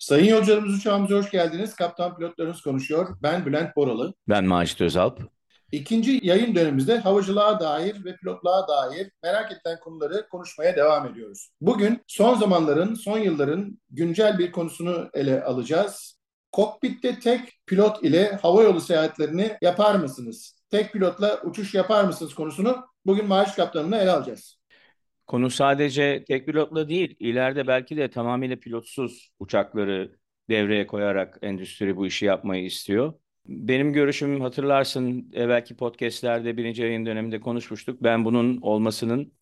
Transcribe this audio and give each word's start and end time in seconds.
Sayın 0.00 0.34
yolcularımız 0.34 0.74
uçağımıza 0.74 1.14
hoş 1.14 1.30
geldiniz. 1.30 1.74
Kaptan 1.74 2.16
pilotlarınız 2.16 2.60
konuşuyor. 2.60 3.16
Ben 3.22 3.46
Bülent 3.46 3.76
Boralı. 3.76 4.14
Ben 4.28 4.44
Macit 4.44 4.80
Özalp. 4.80 5.20
İkinci 5.72 6.20
yayın 6.22 6.54
dönemimizde 6.54 6.98
havacılığa 6.98 7.60
dair 7.60 8.04
ve 8.04 8.16
pilotluğa 8.16 8.68
dair 8.68 9.10
merak 9.22 9.52
edilen 9.52 9.80
konuları 9.80 10.28
konuşmaya 10.28 10.76
devam 10.76 11.06
ediyoruz. 11.06 11.50
Bugün 11.60 12.02
son 12.06 12.34
zamanların, 12.34 12.94
son 12.94 13.18
yılların 13.18 13.78
güncel 13.90 14.38
bir 14.38 14.52
konusunu 14.52 15.10
ele 15.14 15.44
alacağız. 15.44 16.20
Kokpitte 16.52 17.18
tek 17.18 17.40
pilot 17.66 18.04
ile 18.04 18.38
havayolu 18.42 18.80
seyahatlerini 18.80 19.56
yapar 19.62 19.94
mısınız? 19.94 20.56
Tek 20.70 20.92
pilotla 20.92 21.40
uçuş 21.44 21.74
yapar 21.74 22.04
mısınız 22.04 22.34
konusunu 22.34 22.84
bugün 23.06 23.26
maaş 23.26 23.54
kaptanına 23.54 23.96
ele 23.96 24.10
alacağız. 24.10 24.59
Konu 25.30 25.50
sadece 25.50 26.24
tek 26.24 26.46
pilotla 26.46 26.88
değil, 26.88 27.16
ileride 27.18 27.66
belki 27.66 27.96
de 27.96 28.10
tamamıyla 28.10 28.56
pilotsuz 28.56 29.30
uçakları 29.38 30.16
devreye 30.48 30.86
koyarak 30.86 31.38
endüstri 31.42 31.96
bu 31.96 32.06
işi 32.06 32.24
yapmayı 32.24 32.64
istiyor. 32.64 33.12
Benim 33.46 33.92
görüşüm 33.92 34.40
hatırlarsın 34.40 35.30
evvelki 35.34 35.76
podcastlerde 35.76 36.56
birinci 36.56 36.82
yayın 36.82 37.06
döneminde 37.06 37.40
konuşmuştuk. 37.40 38.02
Ben 38.02 38.24
bunun 38.24 38.60
olmasının 38.60 39.32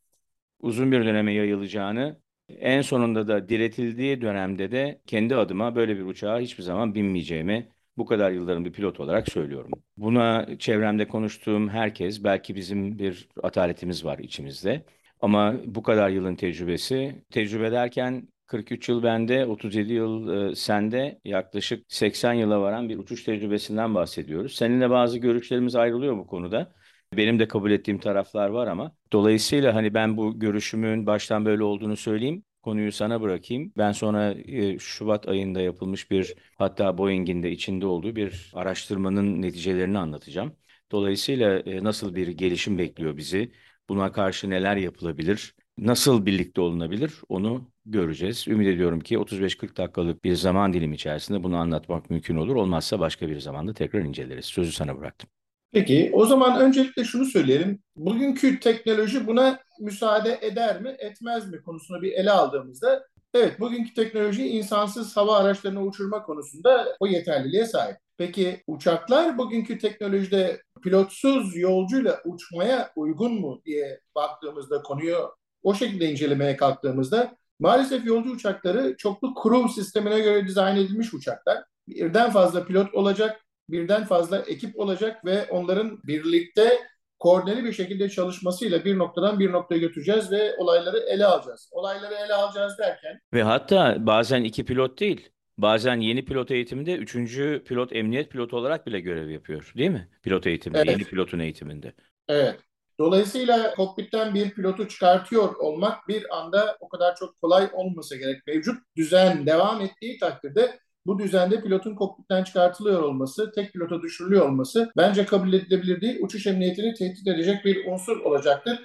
uzun 0.61 0.93
bir 0.93 1.05
döneme 1.05 1.33
yayılacağını, 1.33 2.21
en 2.49 2.83
sonunda 2.83 3.29
da 3.29 3.49
diretildiği 3.49 4.21
dönemde 4.21 4.73
de 4.73 5.01
kendi 5.07 5.37
adıma 5.37 5.77
böyle 5.77 5.97
bir 5.97 6.05
uçağa 6.05 6.39
hiçbir 6.39 6.63
zaman 6.63 6.95
binmeyeceğimi 6.95 7.69
bu 7.97 8.07
kadar 8.07 8.31
yılların 8.31 8.65
bir 8.65 8.73
pilot 8.73 9.01
olarak 9.01 9.29
söylüyorum. 9.29 9.71
Buna 9.97 10.59
çevremde 10.59 11.09
konuştuğum 11.09 11.69
herkes, 11.69 12.25
belki 12.25 12.55
bizim 12.55 12.99
bir 12.99 13.29
ataletimiz 13.43 14.05
var 14.05 14.19
içimizde. 14.19 14.85
Ama 15.21 15.55
bu 15.67 15.83
kadar 15.83 16.11
yılın 16.11 16.37
tecrübesi, 16.37 17.25
tecrübe 17.31 17.73
derken 17.73 18.29
43 18.47 18.89
yıl 18.89 19.03
bende, 19.03 19.47
37 19.47 19.93
yıl 19.93 20.29
e, 20.53 20.55
sende 20.57 21.21
yaklaşık 21.25 21.85
80 21.89 22.33
yıla 22.33 22.61
varan 22.61 22.89
bir 22.89 22.99
uçuş 22.99 23.25
tecrübesinden 23.25 23.95
bahsediyoruz. 23.95 24.55
Seninle 24.55 24.91
bazı 24.91 25.19
görüşlerimiz 25.19 25.75
ayrılıyor 25.77 26.17
bu 26.19 26.27
konuda. 26.27 26.73
Benim 27.17 27.39
de 27.39 27.49
kabul 27.49 27.71
ettiğim 27.71 27.99
taraflar 27.99 28.49
var 28.49 28.67
ama 28.67 28.93
dolayısıyla 29.13 29.75
hani 29.75 29.95
ben 29.95 30.17
bu 30.17 30.39
görüşümün 30.39 31.07
baştan 31.07 31.45
böyle 31.45 31.63
olduğunu 31.65 31.97
söyleyeyim. 31.97 32.45
Konuyu 32.63 32.93
sana 32.93 33.21
bırakayım. 33.23 33.73
Ben 33.77 33.93
sonra 33.93 34.33
e, 34.33 34.79
Şubat 34.79 35.29
ayında 35.29 35.61
yapılmış 35.61 36.11
bir 36.11 36.35
hatta 36.59 36.99
Boeing'in 36.99 37.43
de 37.43 37.51
içinde 37.51 37.87
olduğu 37.87 38.17
bir 38.17 38.51
araştırmanın 38.55 39.43
neticelerini 39.43 39.99
anlatacağım. 39.99 40.57
Dolayısıyla 40.93 41.59
e, 41.59 41.85
nasıl 41.85 42.15
bir 42.15 42.29
gelişim 42.29 42.79
bekliyor 42.79 43.17
bizi? 43.17 43.53
Buna 43.89 44.13
karşı 44.13 44.51
neler 44.51 44.77
yapılabilir? 44.77 45.55
Nasıl 45.79 46.27
birlikte 46.27 46.61
olunabilir? 46.61 47.13
Onu 47.29 47.71
göreceğiz. 47.87 48.49
Ümit 48.49 48.69
ediyorum 48.69 49.01
ki 49.01 49.19
35-40 49.19 49.77
dakikalık 49.77 50.25
bir 50.25 50.35
zaman 50.35 50.73
dilimi 50.73 50.95
içerisinde 50.95 51.43
bunu 51.43 51.57
anlatmak 51.57 52.11
mümkün 52.11 52.37
olur. 52.37 52.57
Olmazsa 52.57 53.01
başka 53.01 53.29
bir 53.29 53.41
zamanda 53.41 53.75
tekrar 53.75 54.01
inceleriz. 54.01 54.45
Sözü 54.45 54.73
sana 54.73 54.99
bıraktım. 54.99 55.31
Peki 55.73 56.11
o 56.13 56.27
zaman 56.27 56.61
öncelikle 56.61 57.05
şunu 57.05 57.25
söyleyelim. 57.25 57.83
Bugünkü 57.97 58.61
teknoloji 58.61 59.27
buna 59.27 59.61
müsaade 59.81 60.39
eder 60.43 60.81
mi, 60.81 60.97
etmez 60.99 61.53
mi 61.53 61.63
konusunu 61.63 62.03
bir 62.03 62.13
ele 62.13 62.31
aldığımızda 62.31 63.07
evet 63.35 63.61
bugünkü 63.61 63.95
teknoloji 63.95 64.49
insansız 64.49 65.17
hava 65.17 65.39
araçlarını 65.39 65.83
uçurma 65.83 66.23
konusunda 66.23 66.97
o 67.01 67.07
yeterliliğe 67.07 67.67
sahip. 67.67 67.97
Peki 68.19 68.63
uçaklar 68.67 69.39
bugünkü 69.39 69.79
teknolojide 69.79 70.63
pilotsuz 70.83 71.57
yolcuyla 71.57 72.21
uçmaya 72.25 72.93
uygun 72.97 73.41
mu 73.41 73.63
diye 73.65 74.01
baktığımızda 74.15 74.83
konuyu 74.83 75.35
o 75.63 75.75
şekilde 75.75 76.11
incelemeye 76.11 76.57
kalktığımızda 76.57 77.37
maalesef 77.61 78.07
yolcu 78.07 78.31
uçakları 78.31 78.97
çoklu 78.97 79.35
kurum 79.35 79.69
sistemine 79.69 80.21
göre 80.21 80.47
dizayn 80.47 80.77
edilmiş 80.77 81.15
uçaklar. 81.15 81.65
Birden 81.89 82.31
fazla 82.31 82.65
pilot 82.65 82.95
olacak, 82.95 83.41
birden 83.69 84.05
fazla 84.05 84.39
ekip 84.39 84.79
olacak 84.79 85.25
ve 85.25 85.47
onların 85.51 86.01
birlikte 86.05 86.79
koordineli 87.19 87.65
bir 87.65 87.73
şekilde 87.73 88.09
çalışmasıyla 88.09 88.85
bir 88.85 88.99
noktadan 88.99 89.41
bir 89.41 89.53
noktaya 89.53 89.79
götüreceğiz 89.79 90.33
ve 90.33 90.57
olayları 90.57 90.99
ele 90.99 91.27
alacağız. 91.27 91.69
Olayları 91.73 92.15
ele 92.15 92.35
alacağız 92.35 92.79
derken... 92.79 93.21
Ve 93.35 93.43
hatta 93.43 94.07
bazen 94.07 94.45
iki 94.45 94.65
pilot 94.65 95.01
değil, 95.01 95.31
bazen 95.59 95.97
yeni 96.01 96.25
pilot 96.25 96.51
eğitiminde 96.51 96.97
üçüncü 96.97 97.65
pilot 97.67 97.97
emniyet 97.97 98.31
pilotu 98.31 98.57
olarak 98.57 98.87
bile 98.87 99.01
görev 99.01 99.31
yapıyor 99.31 99.73
değil 99.77 99.91
mi? 99.91 100.09
Pilot 100.23 100.47
eğitiminde, 100.47 100.81
evet. 100.81 100.91
yeni 100.91 101.05
pilotun 101.05 101.39
eğitiminde. 101.39 101.93
Evet. 102.29 102.57
Dolayısıyla 103.01 103.75
kokpitten 103.75 104.35
bir 104.35 104.51
pilotu 104.51 104.89
çıkartıyor 104.89 105.57
olmak 105.57 106.09
bir 106.09 106.37
anda 106.37 106.77
o 106.81 106.89
kadar 106.89 107.17
çok 107.17 107.41
kolay 107.43 107.69
olmasa 107.73 108.17
gerek. 108.17 108.47
Mevcut 108.47 108.79
düzen 108.97 109.47
devam 109.47 109.81
ettiği 109.81 110.19
takdirde 110.19 110.79
bu 111.07 111.19
düzende 111.19 111.63
pilotun 111.63 111.95
kokpitten 111.95 112.45
çıkartılıyor 112.45 113.03
olması, 113.03 113.53
tek 113.55 113.73
pilota 113.73 114.03
düşürülüyor 114.03 114.49
olması 114.49 114.93
bence 114.97 115.27
kabul 115.27 115.53
edilebilir 115.53 116.01
değil. 116.01 116.19
Uçuş 116.21 116.47
emniyetini 116.47 116.95
tehdit 116.95 117.29
edecek 117.29 117.65
bir 117.65 117.87
unsur 117.87 118.21
olacaktır. 118.21 118.79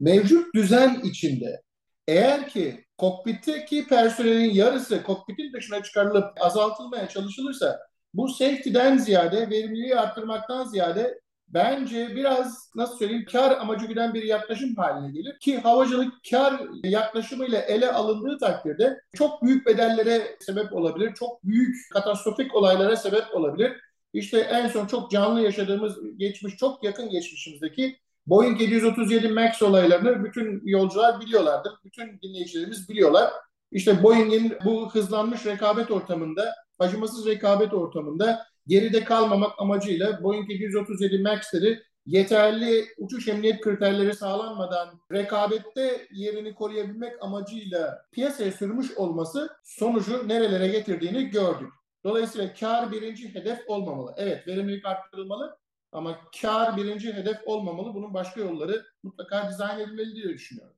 Mevcut 0.00 0.54
düzen 0.54 1.00
içinde 1.04 1.62
eğer 2.08 2.48
ki 2.48 2.83
kokpitteki 2.98 3.86
personelin 3.86 4.50
yarısı 4.50 5.02
kokpitin 5.02 5.52
dışına 5.52 5.82
çıkarılıp 5.82 6.24
azaltılmaya 6.40 7.08
çalışılırsa 7.08 7.80
bu 8.14 8.28
safety'den 8.28 8.98
ziyade, 8.98 9.50
verimliliği 9.50 9.96
arttırmaktan 9.96 10.64
ziyade 10.64 11.20
bence 11.48 12.16
biraz 12.16 12.70
nasıl 12.74 12.98
söyleyeyim 12.98 13.26
kar 13.32 13.56
amacı 13.56 13.86
güden 13.86 14.14
bir 14.14 14.22
yaklaşım 14.22 14.74
haline 14.76 15.12
gelir. 15.12 15.38
Ki 15.40 15.58
havacılık 15.58 16.12
kar 16.30 16.62
yaklaşımıyla 16.84 17.60
ele 17.60 17.92
alındığı 17.92 18.38
takdirde 18.38 19.00
çok 19.14 19.42
büyük 19.42 19.66
bedellere 19.66 20.36
sebep 20.40 20.72
olabilir. 20.72 21.14
Çok 21.14 21.44
büyük 21.44 21.76
katastrofik 21.92 22.54
olaylara 22.54 22.96
sebep 22.96 23.24
olabilir. 23.34 23.72
İşte 24.12 24.38
en 24.38 24.68
son 24.68 24.86
çok 24.86 25.10
canlı 25.10 25.40
yaşadığımız 25.40 26.16
geçmiş, 26.16 26.56
çok 26.56 26.84
yakın 26.84 27.10
geçmişimizdeki 27.10 27.98
Boeing 28.26 28.60
737 28.60 29.28
MAX 29.28 29.62
olaylarını 29.62 30.24
bütün 30.24 30.62
yolcular 30.64 31.20
biliyorlardır. 31.20 31.72
Bütün 31.84 32.20
dinleyicilerimiz 32.22 32.88
biliyorlar. 32.88 33.30
İşte 33.72 34.02
Boeing'in 34.02 34.56
bu 34.64 34.90
hızlanmış 34.94 35.46
rekabet 35.46 35.90
ortamında, 35.90 36.54
acımasız 36.78 37.26
rekabet 37.26 37.74
ortamında 37.74 38.46
geride 38.66 39.04
kalmamak 39.04 39.52
amacıyla 39.58 40.22
Boeing 40.22 40.50
737 40.50 41.18
MAX'leri 41.18 41.82
yeterli 42.06 42.84
uçuş 42.98 43.28
emniyet 43.28 43.60
kriterleri 43.60 44.14
sağlanmadan 44.14 44.88
rekabette 45.12 46.06
yerini 46.12 46.54
koruyabilmek 46.54 47.22
amacıyla 47.22 48.04
piyasaya 48.12 48.52
sürmüş 48.52 48.96
olması 48.96 49.48
sonucu 49.64 50.28
nerelere 50.28 50.68
getirdiğini 50.68 51.24
gördük. 51.26 51.68
Dolayısıyla 52.04 52.54
kar 52.54 52.92
birinci 52.92 53.34
hedef 53.34 53.58
olmamalı. 53.66 54.14
Evet 54.16 54.46
verimlilik 54.46 54.86
arttırılmalı 54.86 55.56
ama 55.94 56.20
kar 56.42 56.76
birinci 56.76 57.12
hedef 57.12 57.36
olmamalı. 57.46 57.94
Bunun 57.94 58.14
başka 58.14 58.40
yolları 58.40 58.86
mutlaka 59.02 59.48
dizayn 59.50 59.80
edilmeli 59.80 60.14
diye 60.14 60.28
düşünüyorum. 60.28 60.76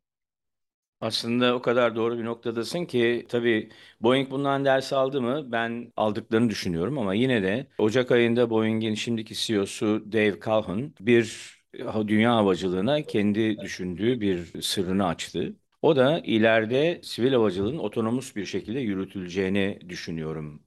Aslında 1.00 1.54
o 1.54 1.62
kadar 1.62 1.96
doğru 1.96 2.18
bir 2.18 2.24
noktadasın 2.24 2.84
ki 2.84 3.26
tabii 3.28 3.70
Boeing 4.00 4.30
bundan 4.30 4.64
ders 4.64 4.92
aldı 4.92 5.22
mı 5.22 5.52
ben 5.52 5.92
aldıklarını 5.96 6.50
düşünüyorum 6.50 6.98
ama 6.98 7.14
yine 7.14 7.42
de 7.42 7.66
Ocak 7.78 8.10
ayında 8.10 8.50
Boeing'in 8.50 8.94
şimdiki 8.94 9.34
CEO'su 9.34 10.12
Dave 10.12 10.40
Calhoun 10.46 10.94
bir 11.00 11.56
dünya 12.08 12.36
havacılığına 12.36 13.02
kendi 13.02 13.60
düşündüğü 13.60 14.20
bir 14.20 14.62
sırrını 14.62 15.06
açtı. 15.06 15.56
O 15.82 15.96
da 15.96 16.20
ileride 16.24 17.00
sivil 17.02 17.32
havacılığın 17.32 17.78
otonomus 17.78 18.36
bir 18.36 18.46
şekilde 18.46 18.80
yürütüleceğini 18.80 19.78
düşünüyorum 19.88 20.62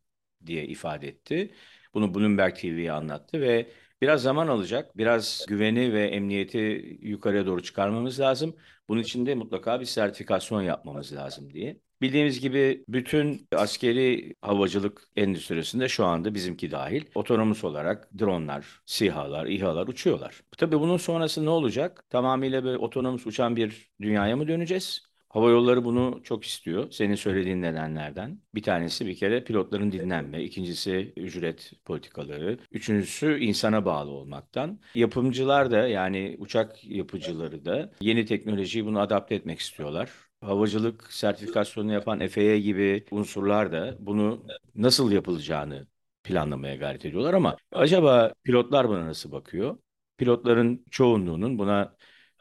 diye 0.45 0.65
ifade 0.67 1.07
etti. 1.07 1.53
Bunu 1.93 2.15
Bloomberg 2.15 2.55
TV'ye 2.55 2.91
anlattı 2.91 3.41
ve 3.41 3.69
Biraz 4.01 4.21
zaman 4.21 4.47
alacak. 4.47 4.97
Biraz 4.97 5.45
güveni 5.47 5.93
ve 5.93 6.07
emniyeti 6.07 6.57
yukarıya 7.01 7.45
doğru 7.45 7.63
çıkarmamız 7.63 8.19
lazım. 8.19 8.55
Bunun 8.89 9.01
için 9.01 9.25
de 9.25 9.35
mutlaka 9.35 9.79
bir 9.79 9.85
sertifikasyon 9.85 10.61
yapmamız 10.61 11.13
lazım 11.15 11.53
diye. 11.53 11.79
Bildiğimiz 12.01 12.39
gibi 12.39 12.83
bütün 12.87 13.47
askeri 13.55 14.35
havacılık 14.41 15.07
endüstrisinde 15.15 15.89
şu 15.89 16.05
anda 16.05 16.33
bizimki 16.35 16.71
dahil 16.71 17.05
otonomus 17.15 17.63
olarak 17.63 18.09
dronlar, 18.19 18.81
SİHA'lar, 18.85 19.45
İHA'lar 19.45 19.87
uçuyorlar. 19.87 20.41
Tabii 20.57 20.79
bunun 20.79 20.97
sonrası 20.97 21.45
ne 21.45 21.49
olacak? 21.49 22.05
Tamamıyla 22.09 22.63
böyle 22.63 22.77
otonomus 22.77 23.27
uçan 23.27 23.55
bir 23.55 23.89
dünyaya 24.01 24.35
mı 24.37 24.47
döneceğiz? 24.47 25.08
Hava 25.29 25.49
yolları 25.49 25.85
bunu 25.85 26.19
çok 26.23 26.43
istiyor. 26.45 26.91
Senin 26.91 27.15
söylediğin 27.15 27.61
nedenlerden. 27.61 28.41
Bir 28.55 28.63
tanesi 28.63 29.05
bir 29.05 29.15
kere 29.15 29.43
pilotların 29.43 29.91
dinlenme, 29.91 30.43
ikincisi 30.43 31.13
ücret 31.17 31.71
politikaları, 31.85 32.59
üçüncüsü 32.71 33.39
insana 33.39 33.85
bağlı 33.85 34.11
olmaktan. 34.11 34.79
Yapımcılar 34.95 35.71
da 35.71 35.87
yani 35.87 36.35
uçak 36.39 36.83
yapıcıları 36.83 37.65
da 37.65 37.91
yeni 38.01 38.25
teknolojiyi 38.25 38.85
bunu 38.85 38.99
adapte 38.99 39.35
etmek 39.35 39.59
istiyorlar. 39.59 40.09
Havacılık 40.41 41.13
sertifikasyonu 41.13 41.93
yapan 41.93 42.27
FAA 42.27 42.57
gibi 42.57 43.05
unsurlar 43.11 43.71
da 43.71 43.95
bunu 43.99 44.45
nasıl 44.75 45.11
yapılacağını 45.11 45.87
planlamaya 46.23 46.75
gayret 46.75 47.05
ediyorlar 47.05 47.33
ama 47.33 47.57
acaba 47.71 48.33
pilotlar 48.43 48.89
buna 48.89 49.05
nasıl 49.05 49.31
bakıyor? 49.31 49.77
Pilotların 50.17 50.85
çoğunluğunun 50.91 51.59
buna 51.59 51.95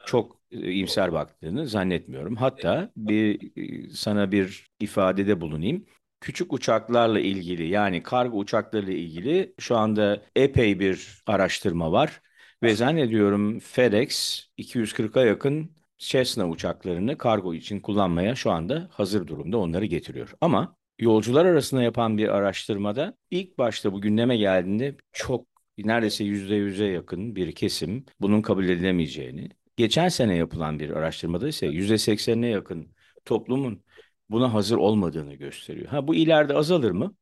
çok 0.05 0.39
e, 0.51 0.71
iyimser 0.71 1.13
baktığını 1.13 1.67
zannetmiyorum. 1.67 2.35
Hatta 2.35 2.91
bir 2.97 3.51
e, 3.87 3.89
sana 3.89 4.31
bir 4.31 4.67
ifadede 4.79 5.41
bulunayım. 5.41 5.85
küçük 6.21 6.53
uçaklarla 6.53 7.19
ilgili 7.19 7.67
yani 7.67 8.03
kargo 8.03 8.37
uçaklarıyla 8.37 8.93
ilgili 8.93 9.53
şu 9.59 9.77
anda 9.77 10.21
epey 10.35 10.79
bir 10.79 11.23
araştırma 11.27 11.91
var. 11.91 12.21
Ve 12.63 12.75
zannediyorum 12.75 13.59
FedEx 13.59 14.43
240'a 14.57 15.25
yakın 15.25 15.71
Cessna 15.97 16.49
uçaklarını 16.49 17.17
kargo 17.17 17.53
için 17.53 17.79
kullanmaya 17.79 18.35
şu 18.35 18.51
anda 18.51 18.87
hazır 18.91 19.27
durumda 19.27 19.57
onları 19.57 19.85
getiriyor. 19.85 20.33
Ama 20.41 20.75
yolcular 20.99 21.45
arasında 21.45 21.81
yapan 21.83 22.17
bir 22.17 22.27
araştırmada 22.27 23.17
ilk 23.31 23.57
başta 23.57 23.93
bu 23.93 24.01
gündeme 24.01 24.37
geldiğinde 24.37 24.95
çok 25.11 25.47
neredeyse 25.77 26.23
yüzde 26.23 26.55
yüze 26.55 26.85
yakın 26.85 27.35
bir 27.35 27.51
kesim 27.51 28.05
bunun 28.19 28.41
kabul 28.41 28.69
edilemeyeceğini, 28.69 29.49
geçen 29.79 30.09
sene 30.09 30.35
yapılan 30.35 30.79
bir 30.79 30.89
araştırmada 30.89 31.47
ise 31.47 31.65
yüzde 31.65 31.97
seksenine 31.97 32.47
yakın 32.47 32.87
toplumun 33.25 33.83
buna 34.29 34.53
hazır 34.53 34.77
olmadığını 34.77 35.33
gösteriyor. 35.33 35.87
Ha 35.87 36.07
bu 36.07 36.15
ileride 36.15 36.53
azalır 36.53 36.91
mı? 36.91 37.15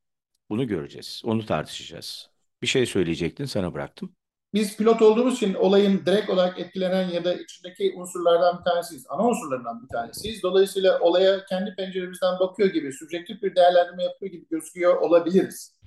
Bunu 0.50 0.68
göreceğiz. 0.68 1.22
Onu 1.26 1.46
tartışacağız. 1.46 2.30
Bir 2.62 2.68
şey 2.68 2.86
söyleyecektin, 2.86 3.46
sana 3.46 3.74
bıraktım. 3.74 4.16
Biz 4.54 4.78
pilot 4.78 5.02
olduğumuz 5.02 5.36
için 5.36 5.54
olayın 5.54 6.06
direkt 6.06 6.30
olarak 6.30 6.60
etkilenen 6.60 7.10
ya 7.10 7.24
da 7.24 7.34
içindeki 7.34 7.94
unsurlardan 7.98 8.60
bir 8.60 8.64
tanesiyiz. 8.64 9.06
Ana 9.10 9.28
unsurlarından 9.28 9.84
bir 9.84 9.88
tanesiyiz. 9.88 10.44
Dolayısıyla 10.44 11.00
olaya 11.00 11.46
kendi 11.46 11.76
penceremizden 11.76 12.40
bakıyor 12.40 12.70
gibi, 12.70 12.94
subjektif 12.94 13.42
bir 13.42 13.56
değerlendirme 13.56 14.04
yapıyor 14.04 14.32
gibi 14.32 14.46
gözüküyor 14.50 14.96
olabiliriz. 14.96 15.78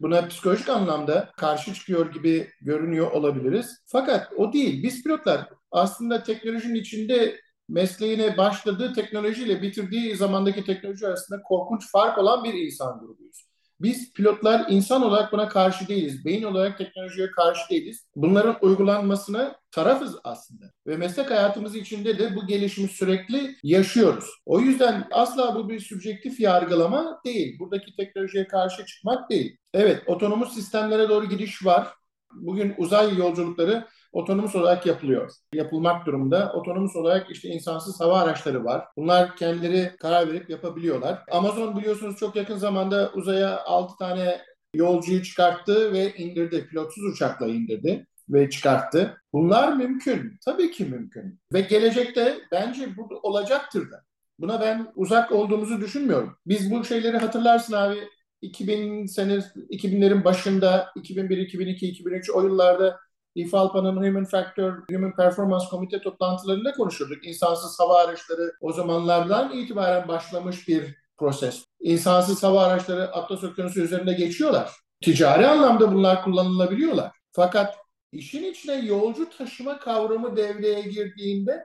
Buna 0.00 0.28
psikolojik 0.28 0.68
anlamda 0.68 1.30
karşı 1.36 1.74
çıkıyor 1.74 2.12
gibi 2.12 2.50
görünüyor 2.60 3.10
olabiliriz. 3.10 3.82
Fakat 3.86 4.32
o 4.36 4.52
değil. 4.52 4.82
Biz 4.82 5.02
pilotlar 5.02 5.48
aslında 5.76 6.22
teknolojinin 6.22 6.74
içinde 6.74 7.40
mesleğine 7.68 8.36
başladığı 8.36 8.92
teknolojiyle 8.92 9.62
bitirdiği 9.62 10.16
zamandaki 10.16 10.64
teknoloji 10.64 11.06
arasında 11.06 11.42
korkunç 11.42 11.90
fark 11.90 12.18
olan 12.18 12.44
bir 12.44 12.54
insan 12.54 13.00
grubuyuz. 13.00 13.46
Biz 13.80 14.12
pilotlar 14.12 14.66
insan 14.68 15.02
olarak 15.02 15.32
buna 15.32 15.48
karşı 15.48 15.88
değiliz. 15.88 16.24
Beyin 16.24 16.42
olarak 16.42 16.78
teknolojiye 16.78 17.30
karşı 17.30 17.70
değiliz. 17.70 18.08
Bunların 18.16 18.56
uygulanmasına 18.60 19.56
tarafız 19.70 20.16
aslında. 20.24 20.64
Ve 20.86 20.96
meslek 20.96 21.30
hayatımız 21.30 21.76
içinde 21.76 22.18
de 22.18 22.36
bu 22.36 22.46
gelişimi 22.46 22.88
sürekli 22.88 23.56
yaşıyoruz. 23.62 24.24
O 24.46 24.60
yüzden 24.60 25.08
asla 25.10 25.54
bu 25.54 25.68
bir 25.68 25.80
subjektif 25.80 26.40
yargılama 26.40 27.20
değil. 27.24 27.58
Buradaki 27.58 27.96
teknolojiye 27.96 28.46
karşı 28.46 28.86
çıkmak 28.86 29.30
değil. 29.30 29.56
Evet, 29.74 30.02
otonomuz 30.06 30.54
sistemlere 30.54 31.08
doğru 31.08 31.28
gidiş 31.28 31.64
var. 31.64 31.88
Bugün 32.34 32.74
uzay 32.78 33.18
yolculukları 33.18 33.86
otonomus 34.16 34.54
olarak 34.54 34.86
yapılıyor. 34.86 35.30
Yapılmak 35.52 36.06
durumda. 36.06 36.52
Otonomus 36.52 36.96
olarak 36.96 37.30
işte 37.30 37.48
insansız 37.48 38.00
hava 38.00 38.20
araçları 38.20 38.64
var. 38.64 38.84
Bunlar 38.96 39.36
kendileri 39.36 39.96
karar 40.00 40.28
verip 40.28 40.50
yapabiliyorlar. 40.50 41.22
Amazon 41.30 41.76
biliyorsunuz 41.76 42.16
çok 42.16 42.36
yakın 42.36 42.56
zamanda 42.56 43.12
uzaya 43.14 43.64
6 43.64 43.96
tane 43.98 44.40
yolcuyu 44.74 45.22
çıkarttı 45.22 45.92
ve 45.92 46.14
indirdi. 46.14 46.66
Pilotsuz 46.66 47.04
uçakla 47.04 47.46
indirdi 47.46 48.06
ve 48.28 48.50
çıkarttı. 48.50 49.22
Bunlar 49.32 49.72
mümkün. 49.72 50.38
Tabii 50.44 50.70
ki 50.70 50.84
mümkün. 50.84 51.40
Ve 51.52 51.60
gelecekte 51.60 52.38
bence 52.52 52.96
bu 52.96 53.20
olacaktır 53.22 53.90
da. 53.90 54.02
Buna 54.38 54.60
ben 54.60 54.92
uzak 54.94 55.32
olduğumuzu 55.32 55.80
düşünmüyorum. 55.80 56.36
Biz 56.46 56.70
bu 56.70 56.84
şeyleri 56.84 57.16
hatırlarsın 57.16 57.72
abi 57.72 57.98
2000 58.42 59.06
sene 59.06 59.34
2000'lerin 59.70 60.24
başında 60.24 60.88
2001, 60.96 61.38
2002, 61.38 61.88
2003 61.88 62.30
o 62.30 62.42
yıllarda 62.42 63.05
İFALPA'nın 63.36 63.96
Human 63.96 64.24
Factor, 64.24 64.72
Human 64.90 65.16
Performance 65.16 65.66
Komite 65.70 66.00
toplantılarında 66.00 66.72
konuşurduk. 66.72 67.26
İnsansız 67.26 67.80
hava 67.80 68.02
araçları 68.02 68.52
o 68.60 68.72
zamanlardan 68.72 69.52
itibaren 69.52 70.08
başlamış 70.08 70.68
bir 70.68 70.94
proses. 71.18 71.64
İnsansız 71.80 72.42
hava 72.42 72.64
araçları 72.64 73.12
Atlas 73.12 73.44
Okyanusu 73.44 73.80
üzerinde 73.80 74.12
geçiyorlar. 74.12 74.70
Ticari 75.00 75.46
anlamda 75.46 75.92
bunlar 75.92 76.22
kullanılabiliyorlar. 76.22 77.12
Fakat 77.32 77.76
işin 78.12 78.44
içine 78.44 78.74
yolcu 78.74 79.30
taşıma 79.38 79.78
kavramı 79.78 80.36
devreye 80.36 80.82
girdiğinde 80.82 81.64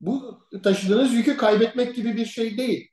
bu 0.00 0.40
taşıdığınız 0.62 1.12
yükü 1.12 1.36
kaybetmek 1.36 1.94
gibi 1.94 2.16
bir 2.16 2.26
şey 2.26 2.56
değil. 2.56 2.88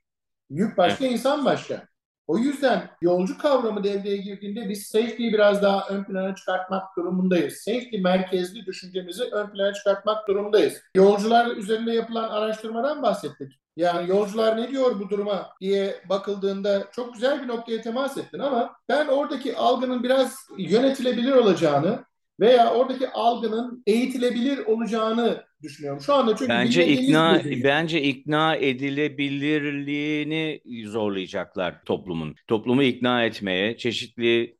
Yük 0.50 0.76
başka, 0.78 1.06
insan 1.06 1.44
başka. 1.44 1.89
O 2.26 2.38
yüzden 2.38 2.90
yolcu 3.00 3.38
kavramı 3.38 3.84
devreye 3.84 4.16
girdiğinde 4.16 4.68
biz 4.68 4.86
safety'yi 4.86 5.32
biraz 5.32 5.62
daha 5.62 5.88
ön 5.88 6.04
plana 6.04 6.34
çıkartmak 6.34 6.96
durumundayız. 6.96 7.54
Safety 7.54 7.98
merkezli 7.98 8.66
düşüncemizi 8.66 9.22
ön 9.24 9.50
plana 9.50 9.72
çıkartmak 9.72 10.28
durumundayız. 10.28 10.82
Yolcular 10.94 11.56
üzerinde 11.56 11.92
yapılan 11.92 12.28
araştırmadan 12.28 13.02
bahsettik. 13.02 13.60
Yani 13.76 14.10
yolcular 14.10 14.56
ne 14.56 14.68
diyor 14.68 15.00
bu 15.00 15.10
duruma 15.10 15.50
diye 15.60 16.02
bakıldığında 16.08 16.88
çok 16.92 17.14
güzel 17.14 17.42
bir 17.42 17.48
noktaya 17.48 17.80
temas 17.80 18.18
ettin 18.18 18.38
ama 18.38 18.76
ben 18.88 19.06
oradaki 19.06 19.56
algının 19.56 20.02
biraz 20.02 20.36
yönetilebilir 20.58 21.32
olacağını 21.32 22.04
veya 22.40 22.74
oradaki 22.74 23.10
algının 23.10 23.82
eğitilebilir 23.86 24.66
olacağını 24.66 25.44
düşünüyorum. 25.62 26.00
Şu 26.00 26.14
anda 26.14 26.36
çünkü 26.36 26.48
bence 26.48 26.86
ikna 26.86 27.42
bence 27.64 28.02
ikna 28.02 28.56
edilebilirliğini 28.56 30.60
zorlayacaklar 30.86 31.84
toplumun. 31.84 32.34
Toplumu 32.46 32.82
ikna 32.82 33.24
etmeye 33.24 33.76
çeşitli 33.76 34.56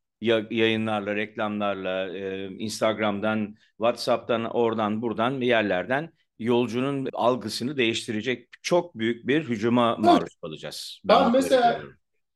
yayınlarla, 0.51 1.17
reklamlarla, 1.17 2.19
Instagram'dan, 2.59 3.55
WhatsApp'tan, 3.77 4.45
oradan, 4.45 5.03
buradan 5.03 5.41
bir 5.41 5.47
yerlerden 5.47 6.13
yolcunun 6.39 7.09
algısını 7.13 7.77
değiştirecek 7.77 8.49
çok 8.63 8.99
büyük 8.99 9.27
bir 9.27 9.49
hücuma 9.49 9.97
maruz 9.97 10.37
kalacağız. 10.43 11.01
Ben, 11.05 11.25
ben 11.25 11.33
mesela 11.33 11.83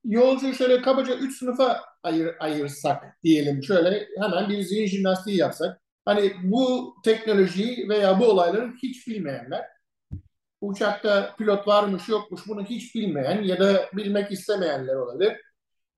yolcu 0.05 0.55
şöyle 0.55 0.83
kabaca 0.83 1.15
üç 1.15 1.39
sınıfa 1.39 1.81
ayır, 2.03 2.31
ayırsak 2.41 3.03
diyelim 3.23 3.63
şöyle 3.63 4.07
hemen 4.21 4.49
bir 4.49 4.63
zihin 4.63 4.87
jimnastiği 4.87 5.37
yapsak. 5.37 5.84
Hani 6.05 6.33
bu 6.43 6.95
teknolojiyi 7.05 7.89
veya 7.89 8.21
bu 8.21 8.27
olayları 8.27 8.73
hiç 8.83 9.09
bilmeyenler, 9.09 9.65
uçakta 10.61 11.35
pilot 11.39 11.69
varmış 11.69 12.09
yokmuş 12.09 12.49
bunu 12.49 12.65
hiç 12.65 12.95
bilmeyen 12.95 13.43
ya 13.43 13.61
da 13.61 13.89
bilmek 13.93 14.33
istemeyenler 14.33 14.95
olabilir. 14.95 15.37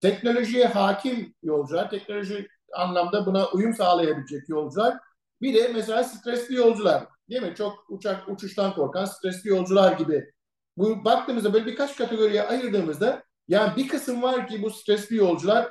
Teknolojiye 0.01 0.67
hakim 0.67 1.35
yolcular, 1.43 1.91
teknoloji 1.91 2.49
anlamda 2.75 3.27
buna 3.27 3.49
uyum 3.49 3.75
sağlayabilecek 3.75 4.49
yolcular. 4.49 4.99
Bir 5.43 5.55
de 5.55 5.69
mesela 5.75 6.05
stresli 6.05 6.55
yolcular, 6.55 7.07
değil 7.31 7.43
mi? 7.43 7.55
Çok 7.55 7.85
uçak 7.89 8.29
uçuştan 8.29 8.75
korkan 8.75 9.05
stresli 9.05 9.51
yolcular 9.51 9.93
gibi. 9.93 10.33
Bu 10.77 11.05
baktığımızda 11.05 11.53
böyle 11.53 11.67
birkaç 11.67 11.97
kategoriye 11.97 12.43
ayırdığımızda 12.43 13.23
yani 13.49 13.77
bir 13.77 13.89
kısım 13.89 14.23
var 14.23 14.49
ki 14.49 14.63
bu 14.63 14.71
stresli 14.71 15.17
yolcular 15.17 15.71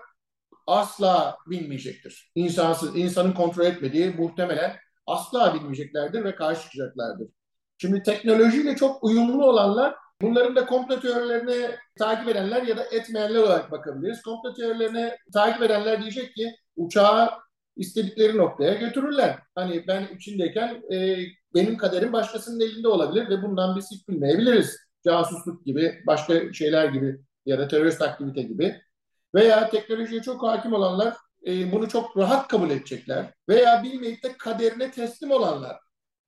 asla 0.67 1.37
bilmeyecektir. 1.47 2.31
İnsansız, 2.35 2.97
insanın 2.97 3.31
kontrol 3.31 3.65
etmediği 3.65 4.09
muhtemelen 4.09 4.75
asla 5.07 5.53
bilmeyeceklerdir 5.53 6.23
ve 6.23 6.35
karşı 6.35 6.61
çıkacaklardır. 6.61 7.27
Şimdi 7.77 8.03
teknolojiyle 8.03 8.75
çok 8.75 9.03
uyumlu 9.03 9.45
olanlar 9.45 9.95
bunların 10.21 10.55
da 10.55 10.65
komplo 10.65 10.99
teorilerini 10.99 11.75
takip 11.99 12.29
edenler 12.29 12.63
ya 12.63 12.77
da 12.77 12.83
etmeyenler 12.83 13.39
olarak 13.39 13.71
bakabiliriz. 13.71 14.21
Komplo 14.21 14.53
teorilerini 14.53 15.11
takip 15.33 15.63
edenler 15.63 16.01
diyecek 16.01 16.35
ki 16.35 16.55
uçağı 16.75 17.29
istedikleri 17.75 18.37
noktaya 18.37 18.73
götürürler. 18.73 19.39
Hani 19.55 19.87
ben 19.87 20.07
içindeyken 20.15 20.81
e, 20.93 21.17
benim 21.53 21.77
kaderim 21.77 22.13
başkasının 22.13 22.59
elinde 22.59 22.87
olabilir 22.87 23.29
ve 23.29 23.41
bundan 23.41 23.75
biz 23.75 23.91
hiç 23.91 24.09
bilmeyebiliriz. 24.09 24.77
Casusluk 25.05 25.65
gibi, 25.65 26.03
başka 26.07 26.53
şeyler 26.53 26.89
gibi 26.89 27.19
ya 27.45 27.59
da 27.59 27.67
terörist 27.67 28.01
aktivite 28.01 28.41
gibi 28.41 28.81
veya 29.35 29.69
teknolojiye 29.69 30.21
çok 30.21 30.43
hakim 30.43 30.73
olanlar 30.73 31.13
e, 31.47 31.71
bunu 31.71 31.89
çok 31.89 32.17
rahat 32.17 32.47
kabul 32.47 32.69
edecekler 32.69 33.33
veya 33.49 33.83
bilmeyip 33.83 34.23
de 34.23 34.37
kaderine 34.37 34.91
teslim 34.91 35.31
olanlar 35.31 35.77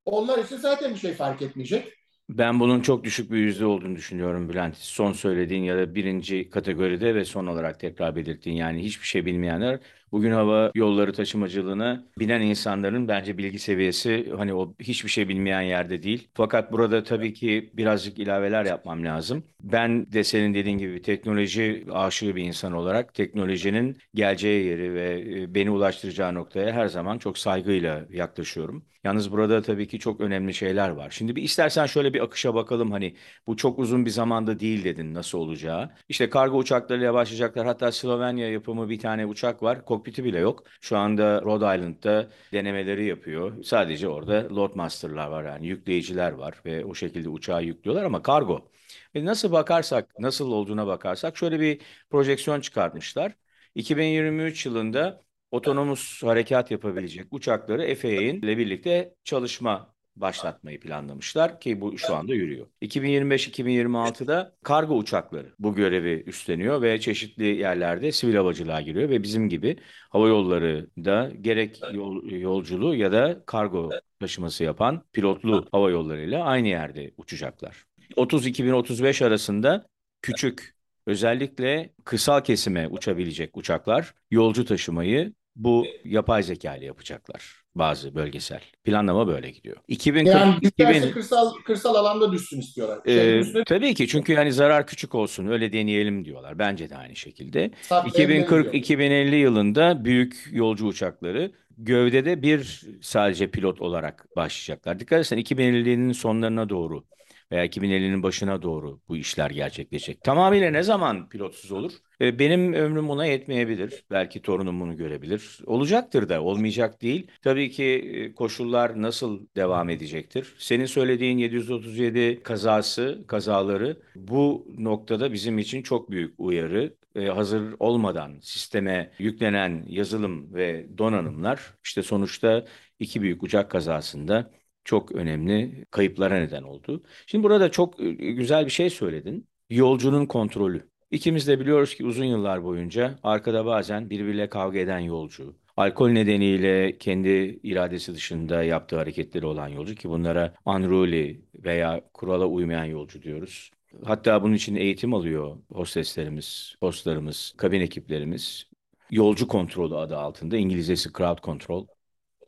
onlar 0.05 0.37
için 0.39 0.57
zaten 0.57 0.93
bir 0.93 0.99
şey 0.99 1.13
fark 1.13 1.41
etmeyecek. 1.41 1.93
Ben 2.29 2.59
bunun 2.59 2.81
çok 2.81 3.03
düşük 3.03 3.31
bir 3.31 3.37
yüzde 3.37 3.65
olduğunu 3.65 3.95
düşünüyorum 3.95 4.49
Bülent. 4.49 4.77
Son 4.77 5.13
söylediğin 5.13 5.63
ya 5.63 5.77
da 5.77 5.95
birinci 5.95 6.49
kategoride 6.49 7.15
ve 7.15 7.25
son 7.25 7.47
olarak 7.47 7.79
tekrar 7.79 8.15
belirttiğin 8.15 8.55
yani 8.55 8.83
hiçbir 8.83 9.07
şey 9.07 9.25
bilmeyenler 9.25 9.79
Bugün 10.11 10.31
hava 10.31 10.71
yolları 10.75 11.13
taşımacılığına 11.13 12.03
binen 12.19 12.41
insanların 12.41 13.07
bence 13.07 13.37
bilgi 13.37 13.59
seviyesi 13.59 14.33
hani 14.37 14.53
o 14.53 14.75
hiçbir 14.79 15.09
şey 15.09 15.29
bilmeyen 15.29 15.61
yerde 15.61 16.03
değil. 16.03 16.27
Fakat 16.33 16.71
burada 16.71 17.03
tabii 17.03 17.33
ki 17.33 17.69
birazcık 17.73 18.19
ilaveler 18.19 18.65
yapmam 18.65 19.05
lazım. 19.05 19.43
Ben 19.63 20.11
de 20.11 20.23
senin 20.23 20.53
dediğin 20.53 20.77
gibi 20.77 21.01
teknoloji 21.01 21.85
aşığı 21.91 22.35
bir 22.35 22.43
insan 22.43 22.73
olarak 22.73 23.13
teknolojinin 23.13 23.97
geleceği 24.13 24.65
yeri 24.65 24.93
ve 24.93 25.25
e, 25.41 25.55
beni 25.55 25.71
ulaştıracağı 25.71 26.33
noktaya 26.35 26.71
her 26.73 26.87
zaman 26.87 27.17
çok 27.17 27.37
saygıyla 27.37 28.05
yaklaşıyorum. 28.09 28.85
Yalnız 29.03 29.31
burada 29.31 29.61
tabii 29.61 29.87
ki 29.87 29.99
çok 29.99 30.21
önemli 30.21 30.53
şeyler 30.53 30.89
var. 30.89 31.09
Şimdi 31.11 31.35
bir 31.35 31.43
istersen 31.43 31.85
şöyle 31.85 32.13
bir 32.13 32.23
akışa 32.23 32.55
bakalım 32.55 32.91
hani 32.91 33.15
bu 33.47 33.57
çok 33.57 33.79
uzun 33.79 34.05
bir 34.05 34.09
zamanda 34.09 34.59
değil 34.59 34.83
dedin 34.83 35.13
nasıl 35.13 35.37
olacağı. 35.37 35.89
İşte 36.09 36.29
kargo 36.29 36.57
uçaklarıyla 36.57 37.13
başlayacaklar. 37.13 37.65
Hatta 37.65 37.91
Slovenya 37.91 38.49
yapımı 38.51 38.89
bir 38.89 38.99
tane 38.99 39.25
uçak 39.25 39.63
var 39.63 39.85
kokpiti 39.97 40.23
bile 40.23 40.39
yok. 40.39 40.63
Şu 40.81 40.97
anda 40.97 41.41
Rhode 41.41 41.65
Island'da 41.77 42.29
denemeleri 42.53 43.05
yapıyor. 43.05 43.63
Sadece 43.63 44.07
orada 44.07 44.55
Loadmaster'lar 44.55 45.27
var 45.27 45.43
yani 45.45 45.67
yükleyiciler 45.67 46.31
var 46.31 46.61
ve 46.65 46.85
o 46.85 46.93
şekilde 46.95 47.29
uçağı 47.29 47.63
yüklüyorlar 47.63 48.03
ama 48.05 48.21
kargo. 48.21 48.71
E 49.15 49.25
nasıl 49.25 49.51
bakarsak, 49.51 50.19
nasıl 50.19 50.51
olduğuna 50.51 50.87
bakarsak 50.87 51.37
şöyle 51.37 51.59
bir 51.59 51.81
projeksiyon 52.09 52.61
çıkartmışlar. 52.61 53.35
2023 53.75 54.65
yılında 54.65 55.23
otonomus 55.51 56.23
harekat 56.23 56.71
yapabilecek 56.71 57.27
uçakları 57.33 57.95
FAA'in 57.95 58.41
ile 58.41 58.57
birlikte 58.57 59.15
çalışma 59.23 59.95
başlatmayı 60.21 60.79
planlamışlar 60.79 61.59
ki 61.59 61.81
bu 61.81 61.97
şu 61.97 62.15
anda 62.15 62.33
yürüyor. 62.33 62.67
2025-2026'da 62.81 64.55
kargo 64.63 64.97
uçakları 64.97 65.53
bu 65.59 65.75
görevi 65.75 66.24
üstleniyor 66.25 66.81
ve 66.81 67.00
çeşitli 67.00 67.45
yerlerde 67.45 68.12
sivil 68.12 68.36
havacılığa 68.36 68.81
giriyor 68.81 69.09
ve 69.09 69.24
bizim 69.24 69.50
gibi 69.50 69.77
hava 70.09 70.27
yolları 70.27 70.89
da 70.97 71.31
gerek 71.41 71.81
yol, 71.93 72.24
yolculuğu 72.31 72.95
ya 72.95 73.12
da 73.12 73.43
kargo 73.45 73.89
taşıması 74.19 74.63
yapan 74.63 75.03
pilotlu 75.13 75.67
hava 75.71 75.89
yollarıyla 75.89 76.43
aynı 76.43 76.67
yerde 76.67 77.12
uçacaklar. 77.17 77.86
30-2035 78.15 79.25
arasında 79.25 79.88
küçük 80.21 80.75
özellikle 81.05 81.93
kısal 82.03 82.41
kesime 82.41 82.88
uçabilecek 82.88 83.57
uçaklar 83.57 84.13
yolcu 84.31 84.65
taşımayı 84.65 85.33
bu 85.55 85.86
yapay 86.03 86.43
zeka 86.43 86.75
ile 86.75 86.86
yapacaklar 86.86 87.62
bazı 87.79 88.15
bölgesel. 88.15 88.62
Planlama 88.84 89.27
böyle 89.27 89.50
gidiyor. 89.50 89.77
2040, 89.88 90.36
yani 90.36 90.55
2000, 90.62 91.12
kırsal, 91.12 91.53
kırsal 91.65 91.96
alanda 91.96 92.31
düşsün 92.31 92.60
istiyorlar. 92.60 93.00
Ee, 93.05 93.38
üstüne... 93.39 93.63
Tabii 93.63 93.93
ki 93.93 94.07
çünkü 94.07 94.34
yani 94.34 94.53
zarar 94.53 94.88
küçük 94.88 95.15
olsun 95.15 95.48
öyle 95.48 95.74
deneyelim 95.74 96.25
diyorlar. 96.25 96.60
Bence 96.60 96.89
de 96.89 96.98
aynı 96.98 97.15
şekilde. 97.15 97.72
2040-2050 97.89 99.36
yılında 99.36 100.05
büyük 100.05 100.48
yolcu 100.51 100.86
uçakları 100.86 101.51
gövdede 101.77 102.41
bir 102.41 102.81
sadece 103.01 103.51
pilot 103.51 103.81
olarak 103.81 104.27
başlayacaklar. 104.36 105.00
Dikkat 105.00 105.19
etsen 105.19 105.39
2050'nin 105.39 106.12
sonlarına 106.12 106.69
doğru 106.69 107.03
veya 107.51 107.65
2050'nin 107.65 108.23
başına 108.23 108.61
doğru 108.61 109.01
bu 109.07 109.17
işler 109.17 109.49
gerçekleşecek. 109.49 110.23
Tamamıyla 110.23 110.71
ne 110.71 110.83
zaman 110.83 111.29
pilotsuz 111.29 111.71
olur? 111.71 111.91
E, 112.21 112.39
benim 112.39 112.73
ömrüm 112.73 113.09
buna 113.09 113.25
yetmeyebilir. 113.25 114.03
Belki 114.11 114.41
torunum 114.41 114.79
bunu 114.81 114.97
görebilir. 114.97 115.59
Olacaktır 115.65 116.29
da 116.29 116.41
olmayacak 116.41 117.01
değil. 117.01 117.27
Tabii 117.41 117.71
ki 117.71 117.83
e, 117.83 118.33
koşullar 118.33 119.01
nasıl 119.01 119.47
devam 119.55 119.89
edecektir? 119.89 120.55
Senin 120.59 120.85
söylediğin 120.85 121.37
737 121.37 122.43
kazası, 122.43 123.23
kazaları 123.27 124.01
bu 124.15 124.67
noktada 124.77 125.33
bizim 125.33 125.57
için 125.59 125.81
çok 125.81 126.11
büyük 126.11 126.33
uyarı. 126.37 126.95
E, 127.15 127.25
hazır 127.25 127.75
olmadan 127.79 128.39
sisteme 128.41 129.11
yüklenen 129.19 129.85
yazılım 129.87 130.53
ve 130.53 130.87
donanımlar 130.97 131.73
işte 131.83 132.03
sonuçta 132.03 132.65
iki 132.99 133.21
büyük 133.21 133.43
uçak 133.43 133.71
kazasında 133.71 134.51
çok 134.88 135.12
önemli 135.12 135.86
kayıplara 135.91 136.39
neden 136.39 136.63
oldu. 136.63 137.03
Şimdi 137.27 137.44
burada 137.44 137.72
çok 137.72 138.00
e, 138.00 138.12
güzel 138.12 138.65
bir 138.65 138.72
şey 138.72 138.89
söyledin. 138.89 139.48
Yolcunun 139.70 140.25
kontrolü. 140.25 140.89
İkimiz 141.12 141.48
de 141.48 141.60
biliyoruz 141.60 141.96
ki 141.96 142.06
uzun 142.06 142.25
yıllar 142.25 142.63
boyunca 142.63 143.20
arkada 143.24 143.65
bazen 143.65 144.10
birbiriyle 144.10 144.50
kavga 144.50 144.79
eden 144.79 145.00
yolcu, 145.00 145.56
alkol 145.77 146.10
nedeniyle 146.10 146.98
kendi 146.98 147.60
iradesi 147.63 148.13
dışında 148.15 148.63
yaptığı 148.63 148.98
hareketleri 148.98 149.46
olan 149.46 149.67
yolcu 149.67 149.96
ki 149.96 150.10
bunlara 150.10 150.53
unruly 150.65 151.41
veya 151.56 152.01
kurala 152.13 152.48
uymayan 152.48 152.86
yolcu 152.86 153.22
diyoruz. 153.22 153.72
Hatta 154.06 154.44
bunun 154.44 154.53
için 154.53 154.75
eğitim 154.75 155.13
alıyor 155.13 155.58
hosteslerimiz, 155.74 156.75
hostlarımız, 156.79 157.53
kabin 157.58 157.82
ekiplerimiz. 157.82 158.67
Yolcu 159.12 159.48
kontrolü 159.48 159.96
adı 159.96 160.17
altında 160.17 160.58
İngilizcesi 160.58 161.10
crowd 161.13 161.44
control 161.44 161.88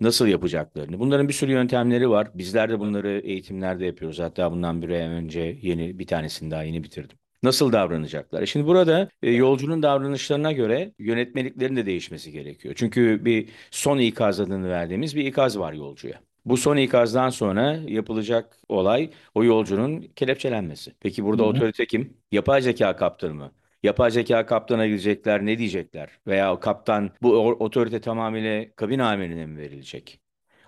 nasıl 0.02 0.28
yapacaklarını. 0.28 1.00
Bunların 1.00 1.28
bir 1.28 1.34
sürü 1.34 1.52
yöntemleri 1.52 2.10
var. 2.10 2.28
Bizler 2.34 2.70
de 2.70 2.80
bunları 2.80 3.20
eğitimlerde 3.20 3.86
yapıyoruz. 3.86 4.20
Hatta 4.20 4.52
bundan 4.52 4.82
bir 4.82 4.90
ay 4.90 5.00
önce 5.02 5.58
yeni 5.62 6.00
bir 6.00 6.08
tanesini 6.08 6.52
daha 6.52 6.64
yeni 6.64 6.84
bitirdim. 6.84 7.18
Nasıl 7.44 7.72
davranacaklar? 7.72 8.42
E 8.42 8.46
şimdi 8.46 8.66
burada 8.68 9.10
e, 9.24 9.32
yolcunun 9.32 9.84
davranışlarına 9.84 10.52
göre 10.52 10.92
yönetmeliklerin 11.00 11.76
de 11.76 11.86
değişmesi 11.86 12.32
gerekiyor. 12.32 12.76
Çünkü 12.78 13.26
bir 13.26 13.50
son 13.72 13.98
ikaz 13.98 14.40
adını 14.40 14.70
verdiğimiz 14.70 15.16
bir 15.16 15.26
ikaz 15.26 15.60
var 15.60 15.74
yolcuya. 15.74 16.22
Bu 16.46 16.58
son 16.58 16.78
ikazdan 16.78 17.30
sonra 17.30 17.80
yapılacak 17.88 18.58
olay 18.70 19.10
o 19.36 19.44
yolcunun 19.44 20.02
kelepçelenmesi. 20.02 20.94
Peki 21.00 21.24
burada 21.26 21.44
Hı-hı. 21.44 21.50
otorite 21.50 21.86
kim? 21.86 22.18
Yapay 22.32 22.62
zeka 22.62 22.96
kaptanı 22.96 23.34
mı? 23.34 23.52
Yapay 23.84 24.12
zeka 24.12 24.46
kaptana 24.46 24.88
gidecekler 24.88 25.46
ne 25.46 25.58
diyecekler? 25.58 26.10
Veya 26.28 26.60
kaptan 26.60 27.12
bu 27.22 27.38
otorite 27.40 28.02
tamamıyla 28.02 28.66
kabin 28.76 29.00
amirine 29.00 29.46
mi 29.46 29.58
verilecek? 29.58 30.22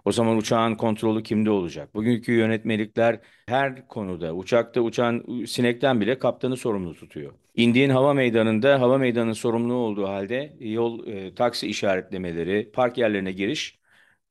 O 0.06 0.12
zaman 0.12 0.38
uçağın 0.38 0.76
kontrolü 0.76 1.24
kimde 1.24 1.50
olacak? 1.52 1.96
Bugünkü 1.96 2.32
yönetmelikler 2.32 3.20
her 3.48 3.88
konuda 3.88 4.36
uçakta 4.36 4.82
uçan 4.82 5.44
sinekten 5.46 6.02
bile 6.02 6.20
kaptanı 6.20 6.58
sorumlu 6.58 6.94
tutuyor. 6.96 7.34
İndiğin 7.56 7.90
hava 7.90 8.14
meydanında 8.14 8.82
hava 8.82 8.98
meydanının 8.98 9.34
sorumlu 9.34 9.74
olduğu 9.74 10.08
halde 10.08 10.54
yol 10.60 11.08
e, 11.08 11.36
taksi 11.36 11.68
işaretlemeleri, 11.68 12.72
park 12.72 12.98
yerlerine 12.98 13.32
giriş 13.32 13.82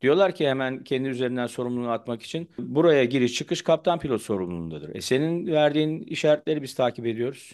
Diyorlar 0.02 0.34
ki 0.34 0.48
hemen 0.48 0.84
kendi 0.84 1.08
üzerinden 1.08 1.46
sorumluluğu 1.46 1.90
atmak 1.90 2.22
için 2.22 2.50
buraya 2.58 3.04
giriş 3.04 3.34
çıkış 3.34 3.62
kaptan 3.62 3.98
pilot 3.98 4.22
sorumluluğundadır. 4.22 4.94
E 4.94 5.00
senin 5.00 5.46
verdiğin 5.46 6.00
işaretleri 6.00 6.62
biz 6.62 6.74
takip 6.74 7.06
ediyoruz. 7.06 7.52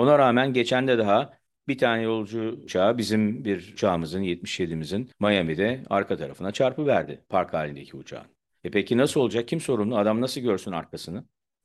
Ona 0.00 0.18
rağmen 0.18 0.52
geçen 0.52 0.88
de 0.88 0.98
daha 0.98 1.32
bir 1.68 1.78
tane 1.78 2.02
yolcu 2.02 2.58
uçağı 2.64 2.98
bizim 2.98 3.44
bir 3.44 3.72
uçağımızın 3.72 4.22
77'imizin 4.22 5.10
Miami'de 5.20 5.82
arka 5.90 6.16
tarafına 6.16 6.52
çarpı 6.52 6.86
verdi 6.86 7.24
park 7.28 7.52
halindeki 7.52 7.96
uçağın. 7.96 8.26
E 8.64 8.70
peki 8.70 8.96
nasıl 8.96 9.20
olacak? 9.20 9.48
Kim 9.48 9.60
sorumlu? 9.60 9.98
Adam 9.98 10.20
nasıl 10.20 10.40
görsün 10.40 10.72
arkasını? 10.72 11.24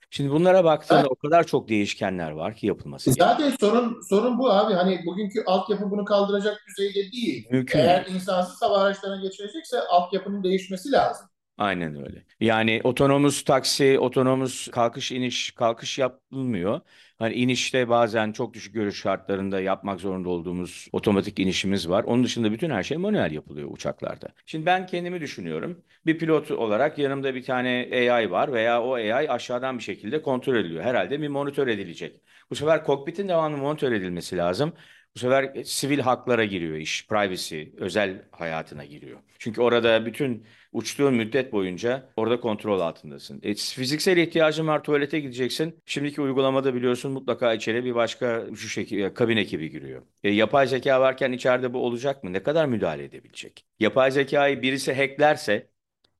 Şimdi 0.09 0.29
bunlara 0.31 0.63
baktığında 0.63 0.99
evet. 0.99 1.11
o 1.11 1.15
kadar 1.15 1.43
çok 1.43 1.69
değişkenler 1.69 2.31
var 2.31 2.55
ki 2.55 2.67
yapılması. 2.67 3.11
Zaten 3.11 3.47
gerekiyor. 3.47 3.71
sorun 3.71 4.01
sorun 4.09 4.39
bu 4.39 4.51
abi. 4.51 4.73
Hani 4.73 4.99
bugünkü 5.05 5.43
altyapı 5.45 5.91
bunu 5.91 6.05
kaldıracak 6.05 6.63
düzeyde 6.67 7.11
değil. 7.11 7.47
Mümkün 7.51 7.79
Eğer 7.79 8.05
değil. 8.05 8.15
insansız 8.15 8.61
hava 8.61 8.77
araçlarına 8.77 9.21
geçirecekse 9.21 9.79
altyapının 9.79 10.43
değişmesi 10.43 10.91
lazım. 10.91 11.27
Aynen 11.57 11.95
öyle. 11.95 12.25
Yani 12.39 12.81
otonomus 12.83 13.43
taksi, 13.43 13.99
otonomus 13.99 14.67
kalkış 14.67 15.11
iniş, 15.11 15.51
kalkış 15.51 15.99
yapılmıyor. 15.99 16.81
Hani 17.19 17.33
inişte 17.33 17.89
bazen 17.89 18.31
çok 18.31 18.53
düşük 18.53 18.73
görüş 18.73 19.01
şartlarında 19.01 19.61
yapmak 19.61 19.99
zorunda 19.99 20.29
olduğumuz 20.29 20.87
otomatik 20.91 21.39
inişimiz 21.39 21.89
var. 21.89 22.03
Onun 22.03 22.23
dışında 22.23 22.51
bütün 22.51 22.69
her 22.69 22.83
şey 22.83 22.97
manuel 22.97 23.31
yapılıyor 23.31 23.69
uçaklarda. 23.71 24.27
Şimdi 24.45 24.65
ben 24.65 24.85
kendimi 24.87 25.21
düşünüyorum. 25.21 25.83
Bir 26.05 26.17
pilot 26.19 26.51
olarak 26.51 26.97
yanımda 26.97 27.35
bir 27.35 27.43
tane 27.43 27.89
AI 28.11 28.31
var 28.31 28.53
veya 28.53 28.83
o 28.83 28.93
AI 28.93 29.29
aşağıdan 29.29 29.77
bir 29.77 29.83
şekilde 29.83 30.21
kontrol 30.21 30.55
ediliyor. 30.55 30.83
Herhalde 30.83 31.21
bir 31.21 31.27
monitör 31.27 31.67
edilecek. 31.67 32.21
Bu 32.49 32.55
sefer 32.55 32.83
kokpitin 32.83 33.27
devamlı 33.27 33.57
monitör 33.57 33.91
edilmesi 33.91 34.37
lazım. 34.37 34.73
Bu 35.15 35.19
sefer 35.19 35.51
e, 35.55 35.63
sivil 35.63 35.99
haklara 35.99 36.45
giriyor 36.45 36.77
iş, 36.77 37.07
privacy, 37.07 37.63
özel 37.77 38.21
hayatına 38.31 38.85
giriyor. 38.85 39.19
Çünkü 39.39 39.61
orada 39.61 40.05
bütün 40.05 40.45
uçtuğun 40.71 41.13
müddet 41.13 41.51
boyunca 41.51 42.09
orada 42.15 42.39
kontrol 42.39 42.79
altındasın. 42.79 43.39
E, 43.43 43.53
fiziksel 43.55 44.17
ihtiyacın 44.17 44.67
var, 44.67 44.83
tuvalete 44.83 45.19
gideceksin. 45.19 45.79
Şimdiki 45.85 46.21
uygulamada 46.21 46.75
biliyorsun 46.75 47.11
mutlaka 47.11 47.53
içeri 47.53 47.85
bir 47.85 47.95
başka 47.95 48.45
şu 48.55 48.67
şekilde 48.69 49.13
kabin 49.13 49.37
ekibi 49.37 49.69
giriyor. 49.69 50.01
E, 50.23 50.29
yapay 50.31 50.67
zeka 50.67 51.01
varken 51.01 51.31
içeride 51.31 51.73
bu 51.73 51.85
olacak 51.85 52.23
mı? 52.23 52.33
Ne 52.33 52.43
kadar 52.43 52.65
müdahale 52.65 53.03
edebilecek? 53.03 53.65
Yapay 53.79 54.11
zekayı 54.11 54.61
birisi 54.61 54.93
hacklerse 54.93 55.69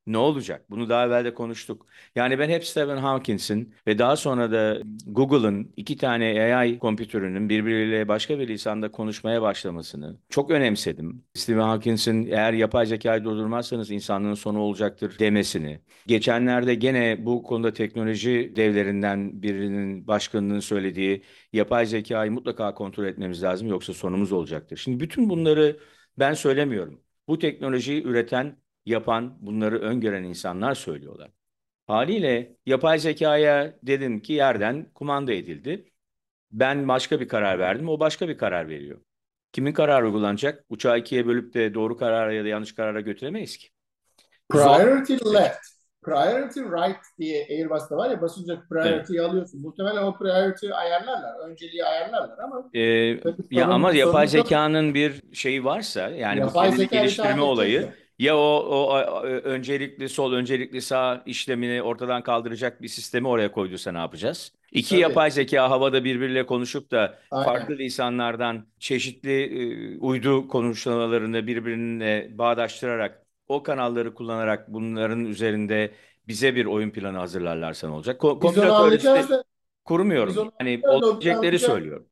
ne 0.08 0.18
olacak? 0.18 0.66
Bunu 0.70 0.90
daha 0.90 1.06
evvel 1.06 1.26
de 1.26 1.34
konuştuk. 1.34 1.88
Yani 2.16 2.40
ben 2.40 2.50
hep 2.50 2.66
Stephen 2.66 2.98
Hawkins'in 2.98 3.74
ve 3.88 3.98
daha 3.98 4.16
sonra 4.16 4.52
da 4.52 4.78
Google'ın 5.06 5.74
iki 5.78 5.98
tane 5.98 6.56
AI 6.56 6.80
kompütörünün 6.80 7.50
birbiriyle 7.50 8.08
başka 8.08 8.40
bir 8.40 8.48
lisanda 8.48 8.92
konuşmaya 8.92 9.42
başlamasını 9.42 10.18
çok 10.30 10.52
önemsedim. 10.52 11.24
Stephen 11.34 11.62
Hawkins'in 11.62 12.26
eğer 12.28 12.54
yapay 12.54 12.86
zekayı 12.86 13.24
durdurmazsanız 13.24 13.92
insanlığın 13.92 14.34
sonu 14.34 14.60
olacaktır 14.60 15.20
demesini. 15.20 15.80
Geçenlerde 16.08 16.76
gene 16.76 17.26
bu 17.26 17.44
konuda 17.44 17.74
teknoloji 17.74 18.54
devlerinden 18.56 19.42
birinin 19.42 20.08
başkanının 20.08 20.60
söylediği 20.60 21.24
yapay 21.54 21.86
zekayı 21.86 22.32
mutlaka 22.32 22.74
kontrol 22.74 23.06
etmemiz 23.06 23.44
lazım 23.44 23.68
yoksa 23.68 23.94
sonumuz 23.94 24.32
olacaktır. 24.32 24.78
Şimdi 24.78 25.00
bütün 25.00 25.30
bunları 25.30 25.80
ben 26.20 26.34
söylemiyorum. 26.34 27.02
Bu 27.28 27.40
teknolojiyi 27.40 28.04
üreten 28.04 28.58
yapan, 28.86 29.38
bunları 29.42 29.80
öngören 29.80 30.24
insanlar 30.24 30.76
söylüyorlar. 30.76 31.32
Haliyle 31.88 32.56
yapay 32.66 33.00
zekaya 33.00 33.74
dedim 33.84 34.20
ki 34.20 34.34
yerden 34.34 34.90
kumanda 34.96 35.34
edildi. 35.34 35.92
Ben 36.52 36.88
başka 36.88 37.20
bir 37.20 37.28
karar 37.28 37.60
verdim, 37.60 37.90
o 37.90 38.00
başka 38.00 38.28
bir 38.28 38.38
karar 38.38 38.70
veriyor. 38.70 39.02
Kimin 39.52 39.74
kararı 39.74 40.06
uygulanacak? 40.06 40.66
Uçağı 40.70 41.00
ikiye 41.00 41.28
bölüp 41.28 41.54
de 41.54 41.74
doğru 41.74 41.98
karara 41.98 42.34
ya 42.34 42.44
da 42.44 42.48
yanlış 42.48 42.76
karara 42.76 43.02
götüremeyiz 43.02 43.58
ki. 43.58 43.68
Priority 44.50 45.16
Zor. 45.16 45.34
left. 45.34 45.76
priority 46.06 46.60
right 46.60 46.98
diye 47.20 47.48
Airbus'ta 47.50 47.98
var 47.98 48.10
ya 48.10 48.22
basınca 48.22 48.62
priority'yi 48.70 49.20
evet. 49.20 49.30
alıyorsun. 49.30 49.62
Muhtemelen 49.62 50.04
o 50.04 50.18
priority 50.18 50.74
ayarlarlar. 50.74 51.50
Önceliği 51.50 51.86
ayarlarlar 51.86 52.40
ama 52.44 52.70
ee, 52.74 52.82
ya 53.52 53.68
ama 53.68 53.94
yapay 53.94 54.28
zekanın 54.28 54.94
bir 54.94 55.22
şeyi 55.34 55.66
varsa 55.66 56.10
yani 56.10 56.40
yapay 56.40 56.72
bu 56.72 56.76
zeka 56.76 56.96
geliştirme 56.96 57.42
olayı 57.42 57.94
ya 58.20 58.38
o, 58.38 58.42
o 58.42 58.98
öncelikli 59.24 60.10
sol 60.10 60.34
öncelikli 60.34 60.82
sağ 60.82 61.24
işlemini 61.26 61.82
ortadan 61.82 62.24
kaldıracak 62.24 62.82
bir 62.82 62.88
sistemi 62.88 63.28
oraya 63.28 63.52
koyduysa 63.52 63.92
ne 63.92 63.98
yapacağız? 63.98 64.52
İki 64.72 64.90
Tabii. 64.90 65.02
yapay 65.02 65.32
zeka 65.32 65.70
havada 65.70 66.04
birbiriyle 66.04 66.46
konuşup 66.46 66.92
da 66.92 67.20
Aynen. 67.32 67.46
farklı 67.46 67.78
lisanlardan 67.78 68.68
çeşitli 68.80 69.44
e, 69.96 69.98
uydu 70.00 70.48
konuşmalarını 70.48 71.48
birbirine 71.48 72.28
bağdaştırarak 72.32 73.26
o 73.48 73.64
kanalları 73.64 74.14
kullanarak 74.14 74.74
bunların 74.74 75.26
üzerinde 75.26 75.92
bize 76.28 76.56
bir 76.56 76.66
oyun 76.66 76.90
planı 76.90 77.18
hazırlarlarsa 77.18 77.88
ne 77.88 77.94
olacak? 77.94 78.20
Ko 78.20 78.40
onu 78.44 78.74
anlayacağız 78.74 79.30
da 79.30 79.44
kurmuyorum. 79.86 80.52
Yani 80.60 80.82
olabilecekleri 80.84 81.60
söylüyorum. 81.60 82.08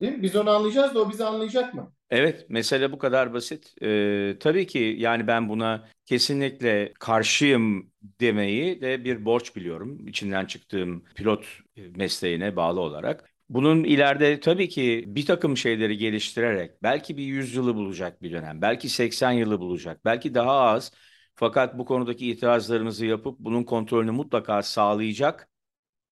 Değil 0.00 0.12
mi? 0.12 0.22
Biz 0.22 0.36
onu 0.36 0.50
anlayacağız 0.50 0.94
da 0.94 1.00
o 1.00 1.10
bizi 1.10 1.24
anlayacak 1.24 1.74
mı? 1.74 1.92
Evet, 2.10 2.46
mesele 2.50 2.92
bu 2.92 2.98
kadar 2.98 3.32
basit. 3.32 3.74
Ee, 3.82 4.36
tabii 4.40 4.66
ki 4.66 4.78
yani 4.98 5.26
ben 5.26 5.48
buna 5.48 5.88
kesinlikle 6.06 6.92
karşıyım 7.00 7.92
demeyi 8.02 8.80
de 8.80 9.04
bir 9.04 9.24
borç 9.24 9.56
biliyorum. 9.56 10.08
İçinden 10.08 10.46
çıktığım 10.46 11.04
pilot 11.14 11.46
mesleğine 11.76 12.56
bağlı 12.56 12.80
olarak. 12.80 13.30
Bunun 13.48 13.84
ileride 13.84 14.40
tabii 14.40 14.68
ki 14.68 15.04
bir 15.06 15.26
takım 15.26 15.56
şeyleri 15.56 15.96
geliştirerek 15.98 16.82
belki 16.82 17.16
bir 17.16 17.22
100 17.24 17.54
yılı 17.54 17.74
bulacak 17.74 18.22
bir 18.22 18.32
dönem, 18.32 18.62
belki 18.62 18.88
80 18.88 19.30
yılı 19.32 19.60
bulacak, 19.60 20.04
belki 20.04 20.34
daha 20.34 20.52
az. 20.60 20.92
Fakat 21.34 21.78
bu 21.78 21.84
konudaki 21.84 22.30
itirazlarımızı 22.30 23.06
yapıp 23.06 23.38
bunun 23.38 23.64
kontrolünü 23.64 24.10
mutlaka 24.10 24.62
sağlayacak 24.62 25.48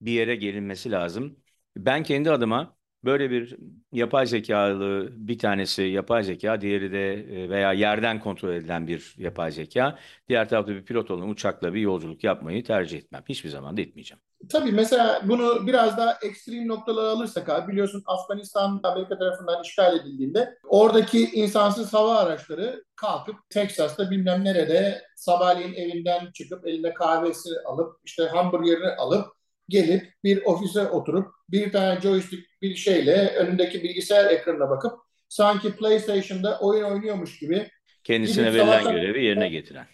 bir 0.00 0.12
yere 0.12 0.36
gelinmesi 0.36 0.90
lazım. 0.90 1.36
Ben 1.76 2.02
kendi 2.02 2.30
adıma 2.30 2.77
böyle 3.04 3.30
bir 3.30 3.56
yapay 3.92 4.26
zekalı 4.26 5.08
bir 5.12 5.38
tanesi 5.38 5.82
yapay 5.82 6.24
zeka, 6.24 6.60
diğeri 6.60 6.92
de 6.92 7.12
e, 7.14 7.50
veya 7.50 7.72
yerden 7.72 8.20
kontrol 8.20 8.52
edilen 8.54 8.86
bir 8.86 9.14
yapay 9.18 9.52
zeka, 9.52 9.98
diğer 10.28 10.48
tarafta 10.48 10.72
bir 10.72 10.84
pilot 10.84 11.10
olan 11.10 11.28
uçakla 11.28 11.74
bir 11.74 11.80
yolculuk 11.80 12.24
yapmayı 12.24 12.64
tercih 12.64 12.98
etmem. 12.98 13.22
Hiçbir 13.28 13.48
zaman 13.48 13.76
da 13.76 13.80
etmeyeceğim. 13.80 14.20
Tabii 14.50 14.72
mesela 14.72 15.22
bunu 15.24 15.66
biraz 15.66 15.96
daha 15.96 16.18
ekstrem 16.22 16.68
noktalara 16.68 17.08
alırsak 17.08 17.48
abi 17.48 17.72
biliyorsun 17.72 18.02
Afganistan 18.06 18.80
Amerika 18.82 19.18
tarafından 19.18 19.62
işgal 19.62 19.96
edildiğinde 19.96 20.54
oradaki 20.64 21.24
insansız 21.24 21.94
hava 21.94 22.18
araçları 22.18 22.84
kalkıp 22.96 23.36
Teksas'ta 23.50 24.10
bilmem 24.10 24.44
nerede 24.44 25.02
sabahleyin 25.16 25.74
evinden 25.74 26.32
çıkıp 26.32 26.66
elinde 26.66 26.94
kahvesi 26.94 27.50
alıp 27.66 27.96
işte 28.04 28.22
hamburgerini 28.22 28.88
alıp 28.88 29.37
gelip 29.68 30.12
bir 30.24 30.42
ofise 30.44 30.86
oturup 30.86 31.34
bir 31.48 31.72
tane 31.72 32.00
joystick 32.00 32.62
bir 32.62 32.74
şeyle 32.74 33.28
önündeki 33.28 33.82
bilgisayar 33.82 34.30
ekranına 34.30 34.70
bakıp 34.70 34.92
sanki 35.28 35.76
PlayStation'da 35.76 36.58
oyun 36.60 36.84
oynuyormuş 36.84 37.38
gibi 37.38 37.70
kendisine 38.04 38.54
verilen 38.54 38.92
görevi 38.92 39.24
yerine 39.24 39.48
getiren 39.48 39.86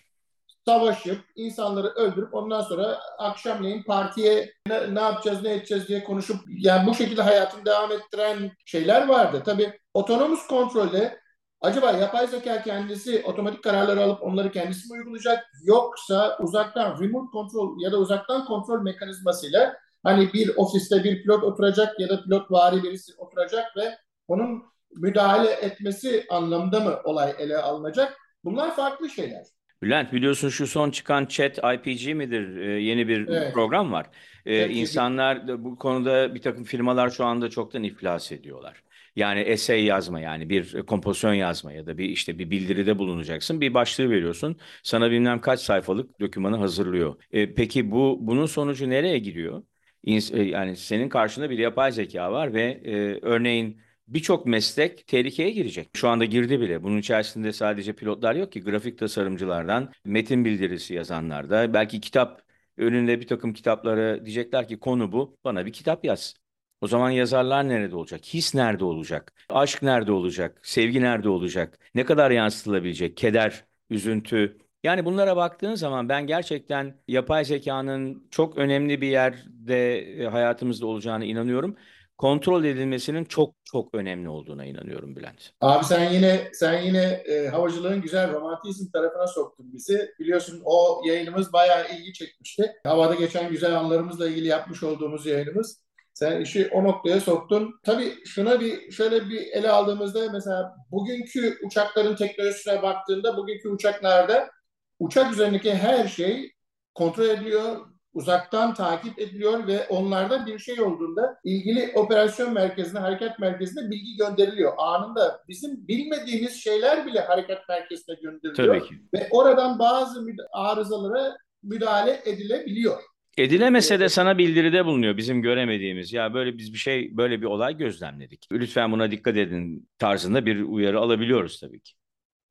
savaşıp 0.65 1.19
insanları 1.37 1.87
öldürüp 1.87 2.35
ondan 2.35 2.61
sonra 2.61 3.01
akşamleyin 3.19 3.83
partiye 3.83 4.53
ne, 4.69 4.95
ne 4.95 5.01
yapacağız 5.01 5.43
ne 5.43 5.53
edeceğiz 5.53 5.89
diye 5.89 6.05
konuşup 6.05 6.37
yani 6.49 6.87
bu 6.87 6.95
şekilde 6.95 7.23
hayatını 7.23 7.65
devam 7.67 7.93
ettiren 7.93 8.51
şeyler 8.65 9.09
vardı. 9.09 9.43
Tabii 9.45 9.79
otonomus 9.95 10.47
kontrolde 10.47 11.19
acaba 11.65 11.93
yapay 11.93 12.27
zeka 12.27 12.63
kendisi 12.63 13.23
otomatik 13.25 13.65
kararları 13.65 14.03
alıp 14.03 14.23
onları 14.23 14.51
kendisi 14.51 14.93
mi 14.93 14.99
uygulayacak 14.99 15.45
yoksa 15.65 16.39
uzaktan 16.41 17.01
remote 17.01 17.31
kontrol 17.33 17.81
ya 17.81 17.93
da 17.93 17.99
uzaktan 17.99 18.45
kontrol 18.45 18.83
mekanizmasıyla 18.83 19.77
hani 20.03 20.33
bir 20.33 20.57
ofiste 20.57 21.05
bir 21.05 21.23
pilot 21.23 21.45
oturacak 21.45 22.01
ya 22.01 22.09
da 22.09 22.23
pilot 22.23 22.51
vari 22.51 22.83
birisi 22.83 23.13
oturacak 23.19 23.77
ve 23.77 23.99
onun 24.29 24.63
müdahale 24.97 25.51
etmesi 25.51 26.25
anlamda 26.31 26.81
mı 26.81 27.01
olay 27.05 27.35
ele 27.39 27.57
alınacak? 27.57 28.19
Bunlar 28.45 28.77
farklı 28.77 29.11
şeyler. 29.11 29.45
Bülent 29.83 30.13
biliyorsun 30.13 30.49
şu 30.49 30.67
son 30.67 30.91
çıkan 30.91 31.27
Chat 31.27 31.59
IPG 31.59 32.15
midir? 32.15 32.57
Ee, 32.57 32.83
yeni 32.83 33.09
bir 33.09 33.29
evet. 33.29 33.55
program 33.55 33.93
var. 33.93 34.07
Ee, 34.47 34.69
insanlar 34.69 35.65
bu 35.65 35.79
konuda 35.79 36.35
bir 36.35 36.43
takım 36.43 36.65
firmalar 36.65 37.11
şu 37.11 37.25
anda 37.25 37.51
çoktan 37.51 37.83
iflas 37.83 38.33
ediyorlar. 38.33 38.84
Yani 39.17 39.41
essay 39.41 39.85
yazma 39.85 40.21
yani 40.21 40.49
bir 40.51 40.83
kompozisyon 40.83 41.35
yazma 41.35 41.73
ya 41.73 41.87
da 41.87 41.99
bir 41.99 42.09
işte 42.09 42.39
bir 42.39 42.51
bildiride 42.51 42.99
bulunacaksın. 42.99 43.61
Bir 43.61 43.75
başlığı 43.75 44.11
veriyorsun. 44.11 44.57
Sana 44.83 45.11
bilmem 45.11 45.41
kaç 45.41 45.61
sayfalık 45.61 46.21
dokümanı 46.21 46.57
hazırlıyor. 46.57 47.23
Ee, 47.33 47.55
peki 47.55 47.91
bu 47.91 48.19
bunun 48.21 48.47
sonucu 48.47 48.91
nereye 48.91 49.19
gidiyor? 49.19 49.63
E, 50.05 50.43
yani 50.43 50.77
senin 50.77 51.09
karşında 51.09 51.51
bir 51.51 51.59
yapay 51.59 51.93
zeka 51.93 52.33
var 52.33 52.55
ve 52.55 52.63
e, 52.85 53.19
örneğin 53.23 53.81
birçok 54.09 54.47
meslek 54.47 55.07
tehlikeye 55.07 55.51
girecek. 55.51 55.89
Şu 55.95 56.09
anda 56.09 56.25
girdi 56.25 56.61
bile. 56.61 56.83
Bunun 56.83 56.99
içerisinde 56.99 57.53
sadece 57.53 57.93
pilotlar 57.93 58.35
yok 58.35 58.53
ki 58.53 58.61
grafik 58.61 58.99
tasarımcılardan, 58.99 59.93
metin 60.05 60.45
bildirisi 60.45 60.95
yazanlar 60.95 61.51
belki 61.51 62.01
kitap 62.01 62.43
önünde 62.77 63.21
bir 63.21 63.27
takım 63.27 63.53
kitapları 63.53 64.23
diyecekler 64.25 64.69
ki 64.69 64.79
konu 64.79 65.13
bu. 65.13 65.37
Bana 65.45 65.67
bir 65.67 65.73
kitap 65.73 66.05
yaz. 66.05 66.44
O 66.81 66.87
zaman 66.87 67.11
yazarlar 67.11 67.69
nerede 67.69 67.97
olacak? 67.97 68.21
His 68.25 68.55
nerede 68.55 68.85
olacak? 68.85 69.33
Aşk 69.51 69.83
nerede 69.83 70.13
olacak? 70.13 70.61
Sevgi 70.63 71.01
nerede 71.03 71.29
olacak? 71.29 71.79
Ne 71.95 72.05
kadar 72.05 72.31
yansıtılabilecek? 72.31 73.17
Keder, 73.17 73.65
üzüntü. 73.91 74.59
Yani 74.83 75.05
bunlara 75.05 75.37
baktığın 75.37 75.75
zaman 75.75 76.09
ben 76.09 76.27
gerçekten 76.27 76.97
yapay 77.09 77.45
zekanın 77.45 78.29
çok 78.31 78.59
önemli 78.59 79.01
bir 79.01 79.09
yerde 79.09 79.99
e, 79.99 80.27
hayatımızda 80.27 80.87
olacağını 80.87 81.25
inanıyorum 81.25 81.77
kontrol 82.19 82.65
edilmesinin 82.65 83.25
çok 83.25 83.55
çok 83.65 83.95
önemli 83.95 84.29
olduğuna 84.29 84.65
inanıyorum 84.65 85.17
Bülent. 85.17 85.51
Abi 85.61 85.85
sen 85.85 86.11
yine 86.11 86.49
sen 86.53 86.83
yine 86.83 87.03
e, 87.03 87.49
havacılığın 87.49 88.03
güzel 88.03 88.33
romantizm 88.33 88.91
tarafına 88.91 89.27
soktun 89.27 89.73
bizi. 89.73 90.11
Biliyorsun 90.19 90.63
o 90.65 91.03
yayınımız 91.07 91.53
bayağı 91.53 91.97
ilgi 91.97 92.13
çekmişti. 92.13 92.73
Havada 92.85 93.15
geçen 93.15 93.51
güzel 93.51 93.79
anlarımızla 93.79 94.29
ilgili 94.29 94.47
yapmış 94.47 94.83
olduğumuz 94.83 95.27
yayınımız. 95.27 95.84
Sen 96.15 96.41
işi 96.41 96.69
o 96.73 96.85
noktaya 96.85 97.21
soktun. 97.21 97.75
Tabii 97.83 98.15
şuna 98.25 98.61
bir 98.61 98.91
şöyle 98.93 99.29
bir 99.29 99.47
ele 99.53 99.71
aldığımızda 99.71 100.33
mesela 100.33 100.77
bugünkü 100.91 101.59
uçakların 101.67 102.17
teknolojisine 102.17 102.83
baktığında 102.83 103.37
bugünkü 103.37 103.69
uçaklarda 103.69 104.51
uçak 104.99 105.33
üzerindeki 105.33 105.75
her 105.75 106.09
şey 106.09 106.53
kontrol 106.95 107.25
ediliyor, 107.25 107.77
uzaktan 108.13 108.75
takip 108.75 109.19
ediliyor 109.19 109.67
ve 109.67 109.87
onlarda 109.89 110.47
bir 110.47 110.59
şey 110.59 110.81
olduğunda 110.81 111.37
ilgili 111.45 111.93
operasyon 111.95 112.53
merkezine, 112.53 112.99
hareket 113.01 113.39
merkezine 113.39 113.91
bilgi 113.91 114.17
gönderiliyor. 114.17 114.73
Anında 114.79 115.41
bizim 115.49 115.89
bilmediğimiz 115.89 116.65
şeyler 116.65 117.07
bile 117.07 117.21
hareket 117.21 117.59
merkezine 117.69 118.15
gönderiliyor. 118.15 118.79
Tabii 118.79 118.89
ki. 118.89 118.95
Ve 119.15 119.29
oradan 119.31 119.79
bazı 119.79 120.27
arızalara 120.53 121.37
müdahale 121.63 122.23
edilebiliyor. 122.25 123.03
Edilemese 123.37 124.01
de 124.01 124.09
sana 124.09 124.39
bildiride 124.39 124.87
bulunuyor 124.87 125.17
bizim 125.17 125.43
göremediğimiz. 125.43 126.13
Ya 126.13 126.35
böyle 126.35 126.59
biz 126.59 126.73
bir 126.73 126.79
şey, 126.79 127.17
böyle 127.17 127.41
bir 127.41 127.47
olay 127.47 127.77
gözlemledik. 127.77 128.47
Lütfen 128.53 128.93
buna 128.93 129.11
dikkat 129.11 129.37
edin 129.37 129.89
tarzında 129.99 130.47
bir 130.47 130.63
uyarı 130.63 131.01
alabiliyoruz 131.01 131.61
tabii 131.61 131.81
ki. 131.81 131.93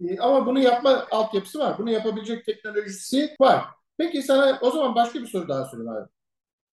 Ee, 0.02 0.20
ama 0.20 0.46
bunu 0.46 0.60
yapma 0.60 1.08
altyapısı 1.12 1.60
var. 1.60 1.78
Bunu 1.78 1.92
yapabilecek 1.92 2.46
teknolojisi 2.46 3.36
var. 3.40 3.66
Peki 3.98 4.22
sana 4.22 4.60
o 4.62 4.72
zaman 4.72 4.96
başka 4.96 5.22
bir 5.22 5.28
soru 5.28 5.48
daha 5.48 5.66
sorayım 5.66 5.90
abi. 5.90 6.10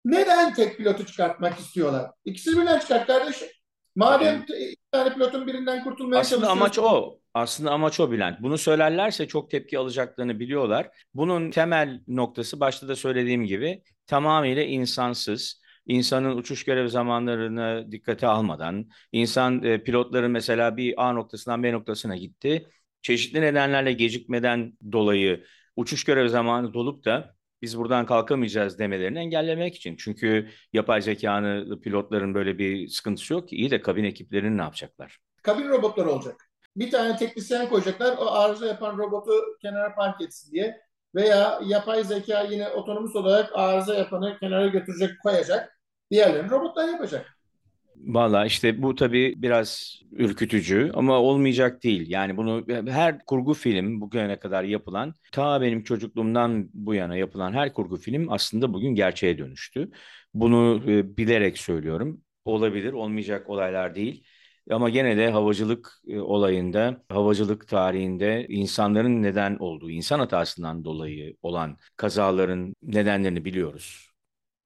Neden 0.05 0.53
tek 0.53 0.77
pilotu 0.77 1.05
çıkartmak 1.05 1.59
istiyorlar? 1.59 2.11
İkisi 2.25 2.57
birden 2.57 2.79
çıkart 2.79 3.07
kardeşim. 3.07 3.47
Madem 3.95 4.45
iki 4.47 4.75
tane 4.91 5.13
pilotun 5.13 5.47
birinden 5.47 5.83
kurtulmaya 5.83 6.19
Aslında 6.19 6.49
amaç 6.49 6.79
o. 6.79 7.19
Aslında 7.33 7.71
amaç 7.71 7.99
o 7.99 8.11
Bülent. 8.11 8.41
Bunu 8.41 8.57
söylerlerse 8.57 9.27
çok 9.27 9.51
tepki 9.51 9.79
alacaklarını 9.79 10.39
biliyorlar. 10.39 10.89
Bunun 11.13 11.51
temel 11.51 12.01
noktası 12.07 12.59
başta 12.59 12.87
da 12.87 12.95
söylediğim 12.95 13.45
gibi 13.45 13.83
tamamıyla 14.09 14.63
insansız, 14.63 15.61
insanın 15.85 16.37
uçuş 16.37 16.63
görev 16.63 16.87
zamanlarını 16.87 17.91
dikkate 17.91 18.27
almadan, 18.27 18.89
insan 19.11 19.63
e, 19.63 19.83
pilotların 19.83 20.31
mesela 20.31 20.77
bir 20.77 21.07
A 21.07 21.13
noktasından 21.13 21.63
B 21.63 21.73
noktasına 21.73 22.17
gitti. 22.17 22.67
Çeşitli 23.01 23.41
nedenlerle 23.41 23.93
gecikmeden 23.93 24.73
dolayı 24.91 25.43
uçuş 25.75 26.03
görev 26.03 26.27
zamanı 26.27 26.73
dolup 26.73 27.05
da 27.05 27.35
biz 27.61 27.77
buradan 27.77 28.05
kalkamayacağız 28.05 28.79
demelerini 28.79 29.19
engellemek 29.19 29.75
için. 29.75 29.95
Çünkü 29.99 30.49
yapay 30.73 31.01
zekanın 31.01 31.81
pilotların 31.81 32.33
böyle 32.33 32.57
bir 32.57 32.87
sıkıntısı 32.87 33.33
yok. 33.33 33.53
İyi 33.53 33.71
de 33.71 33.81
kabin 33.81 34.03
ekiplerinin 34.03 34.57
ne 34.57 34.61
yapacaklar? 34.61 35.17
Kabin 35.41 35.69
robotları 35.69 36.09
olacak. 36.09 36.49
Bir 36.75 36.91
tane 36.91 37.17
teknisyen 37.17 37.69
koyacaklar. 37.69 38.17
O 38.17 38.31
arıza 38.31 38.65
yapan 38.65 38.97
robotu 38.97 39.31
kenara 39.61 39.95
park 39.95 40.21
etsin 40.21 40.51
diye. 40.51 40.88
Veya 41.15 41.59
yapay 41.65 42.03
zeka 42.03 42.41
yine 42.41 42.69
otonomus 42.69 43.15
olarak 43.15 43.49
arıza 43.53 43.95
yapanı 43.95 44.37
kenara 44.39 44.67
götürecek, 44.67 45.11
koyacak. 45.23 45.79
Diğerlerini 46.11 46.49
robotlar 46.49 46.87
yapacak. 46.87 47.39
Valla 47.95 48.45
işte 48.45 48.81
bu 48.81 48.95
tabii 48.95 49.33
biraz 49.37 49.99
ürkütücü 50.11 50.91
ama 50.93 51.19
olmayacak 51.19 51.83
değil. 51.83 52.09
Yani 52.09 52.37
bunu 52.37 52.65
her 52.87 53.25
kurgu 53.25 53.53
film 53.53 54.01
bugüne 54.01 54.39
kadar 54.39 54.63
yapılan, 54.63 55.13
ta 55.31 55.61
benim 55.61 55.83
çocukluğumdan 55.83 56.69
bu 56.73 56.93
yana 56.93 57.15
yapılan 57.15 57.53
her 57.53 57.73
kurgu 57.73 57.97
film 57.97 58.31
aslında 58.31 58.73
bugün 58.73 58.95
gerçeğe 58.95 59.37
dönüştü. 59.37 59.91
Bunu 60.33 60.83
e, 60.91 61.17
bilerek 61.17 61.57
söylüyorum. 61.57 62.21
Olabilir, 62.45 62.93
olmayacak 62.93 63.49
olaylar 63.49 63.95
değil. 63.95 64.23
Ama 64.69 64.89
gene 64.89 65.17
de 65.17 65.29
havacılık 65.31 65.93
e, 66.07 66.19
olayında, 66.19 67.03
havacılık 67.09 67.67
tarihinde 67.67 68.45
insanların 68.49 69.23
neden 69.23 69.55
olduğu, 69.57 69.89
insan 69.91 70.19
hatasından 70.19 70.83
dolayı 70.85 71.35
olan 71.41 71.77
kazaların 71.97 72.75
nedenlerini 72.83 73.45
biliyoruz. 73.45 74.09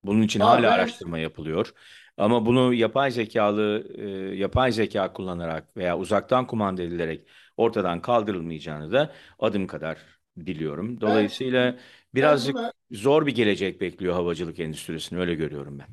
Bunun 0.04 0.22
için 0.22 0.42
hala 0.42 0.68
ben 0.68 0.72
araştırma 0.72 1.20
yapılıyor. 1.20 1.74
Ama 2.18 2.46
bunu 2.46 2.74
yapay 2.74 3.12
zekalı, 3.12 3.88
e, 3.98 4.36
yapay 4.38 4.72
zeka 4.72 5.14
kullanarak 5.14 5.78
veya 5.78 5.98
uzaktan 5.98 6.48
kumanda 6.48 6.84
edilerek 6.84 7.28
ortadan 7.58 8.02
kaldırılmayacağını 8.02 8.92
da 8.92 9.14
adım 9.40 9.68
kadar 9.68 9.98
biliyorum. 10.38 11.02
ben 11.02 11.02
Dolayısıyla 11.02 11.78
ben 12.22 12.44
birazcık 12.44 12.56
buna 12.56 12.74
zor 12.92 13.26
bir 13.26 13.36
gelecek 13.36 13.82
bekliyor 13.82 14.14
havacılık 14.14 14.60
endüstrisini, 14.60 15.20
öyle 15.20 15.36
görüyorum 15.36 15.80
ben. 15.80 15.88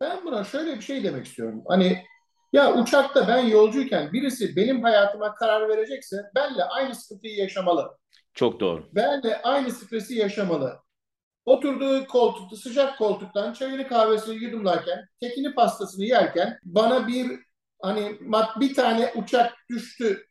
ben 0.00 0.24
buna 0.24 0.44
şöyle 0.44 0.76
bir 0.76 0.80
şey 0.82 1.04
demek 1.04 1.26
istiyorum. 1.26 1.62
Hani 1.68 2.04
ya 2.56 2.74
uçakta 2.74 3.28
ben 3.28 3.38
yolcuyken 3.46 4.12
birisi 4.12 4.56
benim 4.56 4.82
hayatıma 4.82 5.34
karar 5.34 5.68
verecekse 5.68 6.16
benle 6.34 6.64
aynı 6.64 6.94
sıkıntıyı 6.94 7.36
yaşamalı. 7.36 7.98
Çok 8.34 8.60
doğru. 8.60 8.88
Benle 8.92 9.42
aynı 9.42 9.70
stresi 9.70 10.14
yaşamalı. 10.14 10.78
Oturduğu 11.44 12.06
koltukta 12.06 12.56
sıcak 12.56 12.98
koltuktan 12.98 13.52
çayını 13.52 13.88
kahvesini 13.88 14.34
yudumlarken, 14.44 15.06
tekini 15.20 15.54
pastasını 15.54 16.04
yerken 16.04 16.58
bana 16.62 17.08
bir 17.08 17.40
hani 17.82 18.18
bir 18.60 18.74
tane 18.74 19.12
uçak 19.16 19.54
düştü 19.70 20.26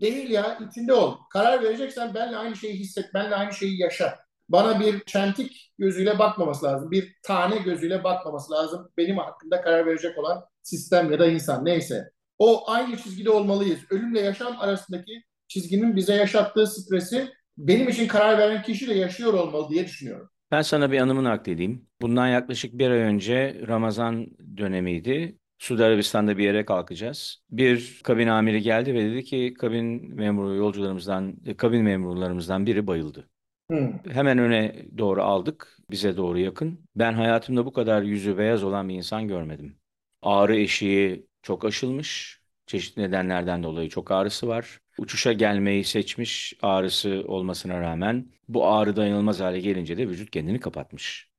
değil 0.00 0.30
ya 0.30 0.58
içinde 0.70 0.92
ol. 0.92 1.16
Karar 1.32 1.62
vereceksen 1.62 2.14
benle 2.14 2.36
aynı 2.36 2.56
şeyi 2.56 2.74
hisset, 2.74 3.14
benle 3.14 3.34
aynı 3.34 3.52
şeyi 3.52 3.80
yaşa. 3.80 4.18
Bana 4.48 4.80
bir 4.80 5.04
çentik 5.04 5.72
gözüyle 5.78 6.18
bakmaması 6.18 6.66
lazım. 6.66 6.90
Bir 6.90 7.16
tane 7.22 7.58
gözüyle 7.58 8.04
bakmaması 8.04 8.52
lazım. 8.52 8.92
Benim 8.96 9.18
hakkında 9.18 9.60
karar 9.60 9.86
verecek 9.86 10.18
olan 10.18 10.44
sistem 10.66 11.12
ya 11.12 11.18
da 11.18 11.26
insan 11.26 11.64
neyse. 11.64 12.10
O 12.38 12.70
aynı 12.70 12.96
çizgide 12.96 13.30
olmalıyız. 13.30 13.78
Ölümle 13.90 14.20
yaşam 14.20 14.56
arasındaki 14.60 15.22
çizginin 15.48 15.96
bize 15.96 16.14
yaşattığı 16.14 16.66
stresi 16.66 17.28
benim 17.58 17.88
için 17.88 18.08
karar 18.08 18.38
veren 18.38 18.62
kişi 18.62 18.88
de 18.88 18.94
yaşıyor 18.94 19.32
olmalı 19.34 19.68
diye 19.70 19.84
düşünüyorum. 19.84 20.30
Ben 20.50 20.62
sana 20.62 20.92
bir 20.92 20.98
anımı 20.98 21.24
nakledeyim. 21.24 21.86
Bundan 22.00 22.28
yaklaşık 22.28 22.78
bir 22.78 22.90
ay 22.90 22.98
önce 22.98 23.62
Ramazan 23.68 24.26
dönemiydi. 24.56 25.38
Suudi 25.58 25.84
Arabistan'da 25.84 26.38
bir 26.38 26.44
yere 26.44 26.64
kalkacağız. 26.64 27.42
Bir 27.50 28.00
kabin 28.04 28.28
amiri 28.28 28.62
geldi 28.62 28.94
ve 28.94 29.04
dedi 29.04 29.24
ki 29.24 29.54
kabin 29.58 30.14
memuru 30.14 30.54
yolcularımızdan, 30.54 31.36
kabin 31.56 31.82
memurlarımızdan 31.82 32.66
biri 32.66 32.86
bayıldı. 32.86 33.28
Hmm. 33.70 33.92
Hemen 34.10 34.38
öne 34.38 34.86
doğru 34.98 35.22
aldık, 35.22 35.78
bize 35.90 36.16
doğru 36.16 36.38
yakın. 36.38 36.80
Ben 36.96 37.12
hayatımda 37.12 37.66
bu 37.66 37.72
kadar 37.72 38.02
yüzü 38.02 38.38
beyaz 38.38 38.64
olan 38.64 38.88
bir 38.88 38.94
insan 38.94 39.28
görmedim. 39.28 39.76
Ağrı 40.22 40.56
eşiği 40.56 41.26
çok 41.42 41.64
aşılmış. 41.64 42.40
Çeşitli 42.66 43.02
nedenlerden 43.02 43.62
dolayı 43.62 43.88
çok 43.88 44.10
ağrısı 44.10 44.48
var. 44.48 44.78
Uçuşa 44.98 45.32
gelmeyi 45.32 45.84
seçmiş 45.84 46.54
ağrısı 46.62 47.24
olmasına 47.28 47.80
rağmen 47.80 48.32
bu 48.48 48.66
ağrı 48.66 48.96
dayanılmaz 48.96 49.40
hale 49.40 49.60
gelince 49.60 49.98
de 49.98 50.08
vücut 50.08 50.30
kendini 50.30 50.60
kapatmış. 50.60 51.30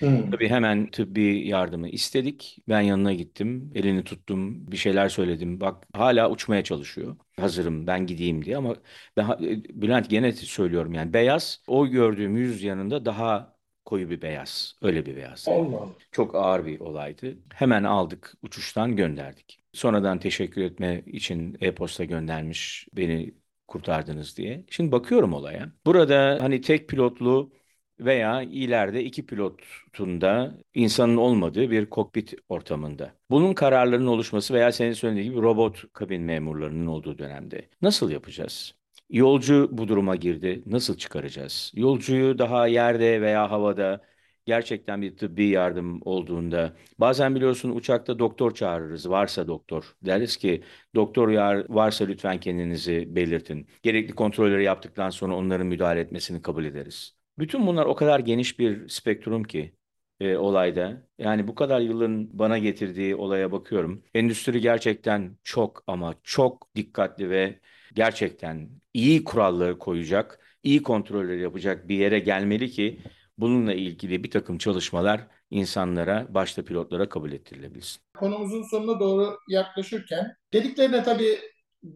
Hmm. 0.00 0.30
Tabii 0.30 0.48
hemen 0.48 0.90
tıbbi 0.90 1.48
yardımı 1.48 1.88
istedik. 1.88 2.58
Ben 2.68 2.80
yanına 2.80 3.12
gittim, 3.12 3.72
elini 3.74 4.04
tuttum, 4.04 4.72
bir 4.72 4.76
şeyler 4.76 5.08
söyledim. 5.08 5.60
Bak 5.60 5.84
hala 5.94 6.30
uçmaya 6.30 6.64
çalışıyor. 6.64 7.16
Hazırım 7.40 7.86
ben 7.86 8.06
gideyim 8.06 8.44
diye 8.44 8.56
ama 8.56 8.76
ben 9.16 9.28
e, 9.28 9.64
Bülent 9.82 10.10
gene 10.10 10.32
söylüyorum 10.32 10.92
yani 10.94 11.12
beyaz 11.12 11.62
o 11.66 11.86
gördüğüm 11.86 12.36
yüz 12.36 12.62
yanında 12.62 13.04
daha 13.04 13.53
koyu 13.94 14.10
bir 14.10 14.22
beyaz. 14.22 14.74
Öyle 14.82 15.06
bir 15.06 15.16
beyaz. 15.16 15.44
Allah 15.48 15.76
Allah. 15.76 15.88
Çok 16.12 16.34
ağır 16.34 16.66
bir 16.66 16.80
olaydı. 16.80 17.36
Hemen 17.54 17.84
aldık, 17.84 18.34
uçuştan 18.42 18.96
gönderdik. 18.96 19.58
Sonradan 19.72 20.18
teşekkür 20.18 20.62
etme 20.62 21.02
için 21.06 21.56
e-posta 21.60 22.04
göndermiş 22.04 22.88
beni 22.92 23.34
kurtardınız 23.68 24.36
diye. 24.36 24.64
Şimdi 24.70 24.92
bakıyorum 24.92 25.32
olaya. 25.32 25.72
Burada 25.86 26.38
hani 26.40 26.60
tek 26.60 26.88
pilotlu 26.88 27.52
veya 28.00 28.42
ileride 28.42 29.04
iki 29.04 29.26
pilotun 29.26 30.20
da 30.20 30.54
insanın 30.74 31.16
olmadığı 31.16 31.70
bir 31.70 31.90
kokpit 31.90 32.34
ortamında. 32.48 33.14
Bunun 33.30 33.54
kararlarının 33.54 34.06
oluşması 34.06 34.54
veya 34.54 34.72
senin 34.72 34.92
söylediğin 34.92 35.30
gibi 35.30 35.42
robot 35.42 35.92
kabin 35.92 36.22
memurlarının 36.22 36.86
olduğu 36.86 37.18
dönemde 37.18 37.68
nasıl 37.82 38.10
yapacağız? 38.10 38.74
Yolcu 39.10 39.68
bu 39.72 39.88
duruma 39.88 40.16
girdi. 40.16 40.62
Nasıl 40.66 40.96
çıkaracağız? 40.96 41.72
Yolcuyu 41.74 42.38
daha 42.38 42.66
yerde 42.66 43.20
veya 43.20 43.50
havada 43.50 44.00
gerçekten 44.46 45.02
bir 45.02 45.16
tıbbi 45.16 45.44
yardım 45.48 46.00
olduğunda 46.04 46.76
bazen 46.98 47.34
biliyorsun 47.34 47.70
uçakta 47.70 48.18
doktor 48.18 48.54
çağırırız. 48.54 49.10
Varsa 49.10 49.46
doktor. 49.48 49.96
Deriz 50.02 50.36
ki 50.36 50.62
doktor 50.94 51.28
yar 51.28 51.66
varsa 51.68 52.04
lütfen 52.04 52.40
kendinizi 52.40 53.16
belirtin. 53.16 53.68
Gerekli 53.82 54.14
kontrolleri 54.14 54.64
yaptıktan 54.64 55.10
sonra 55.10 55.36
onların 55.36 55.66
müdahale 55.66 56.00
etmesini 56.00 56.42
kabul 56.42 56.64
ederiz. 56.64 57.16
Bütün 57.38 57.66
bunlar 57.66 57.86
o 57.86 57.94
kadar 57.94 58.20
geniş 58.20 58.58
bir 58.58 58.88
spektrum 58.88 59.44
ki 59.44 59.74
e, 60.20 60.36
olayda. 60.36 61.06
Yani 61.18 61.48
bu 61.48 61.54
kadar 61.54 61.80
yılın 61.80 62.38
bana 62.38 62.58
getirdiği 62.58 63.16
olaya 63.16 63.52
bakıyorum. 63.52 64.02
Endüstri 64.14 64.60
gerçekten 64.60 65.36
çok 65.42 65.84
ama 65.86 66.14
çok 66.22 66.74
dikkatli 66.76 67.30
ve 67.30 67.60
gerçekten 67.94 68.68
iyi 68.94 69.24
kuralları 69.24 69.78
koyacak, 69.78 70.38
iyi 70.62 70.82
kontrolleri 70.82 71.42
yapacak 71.42 71.88
bir 71.88 71.96
yere 71.96 72.18
gelmeli 72.18 72.70
ki 72.70 73.00
bununla 73.38 73.74
ilgili 73.74 74.24
bir 74.24 74.30
takım 74.30 74.58
çalışmalar 74.58 75.26
insanlara, 75.50 76.26
başta 76.28 76.64
pilotlara 76.64 77.08
kabul 77.08 77.32
ettirilebilsin. 77.32 78.02
Konumuzun 78.18 78.62
sonuna 78.62 79.00
doğru 79.00 79.38
yaklaşırken 79.48 80.36
dediklerine 80.52 81.02
tabii 81.02 81.38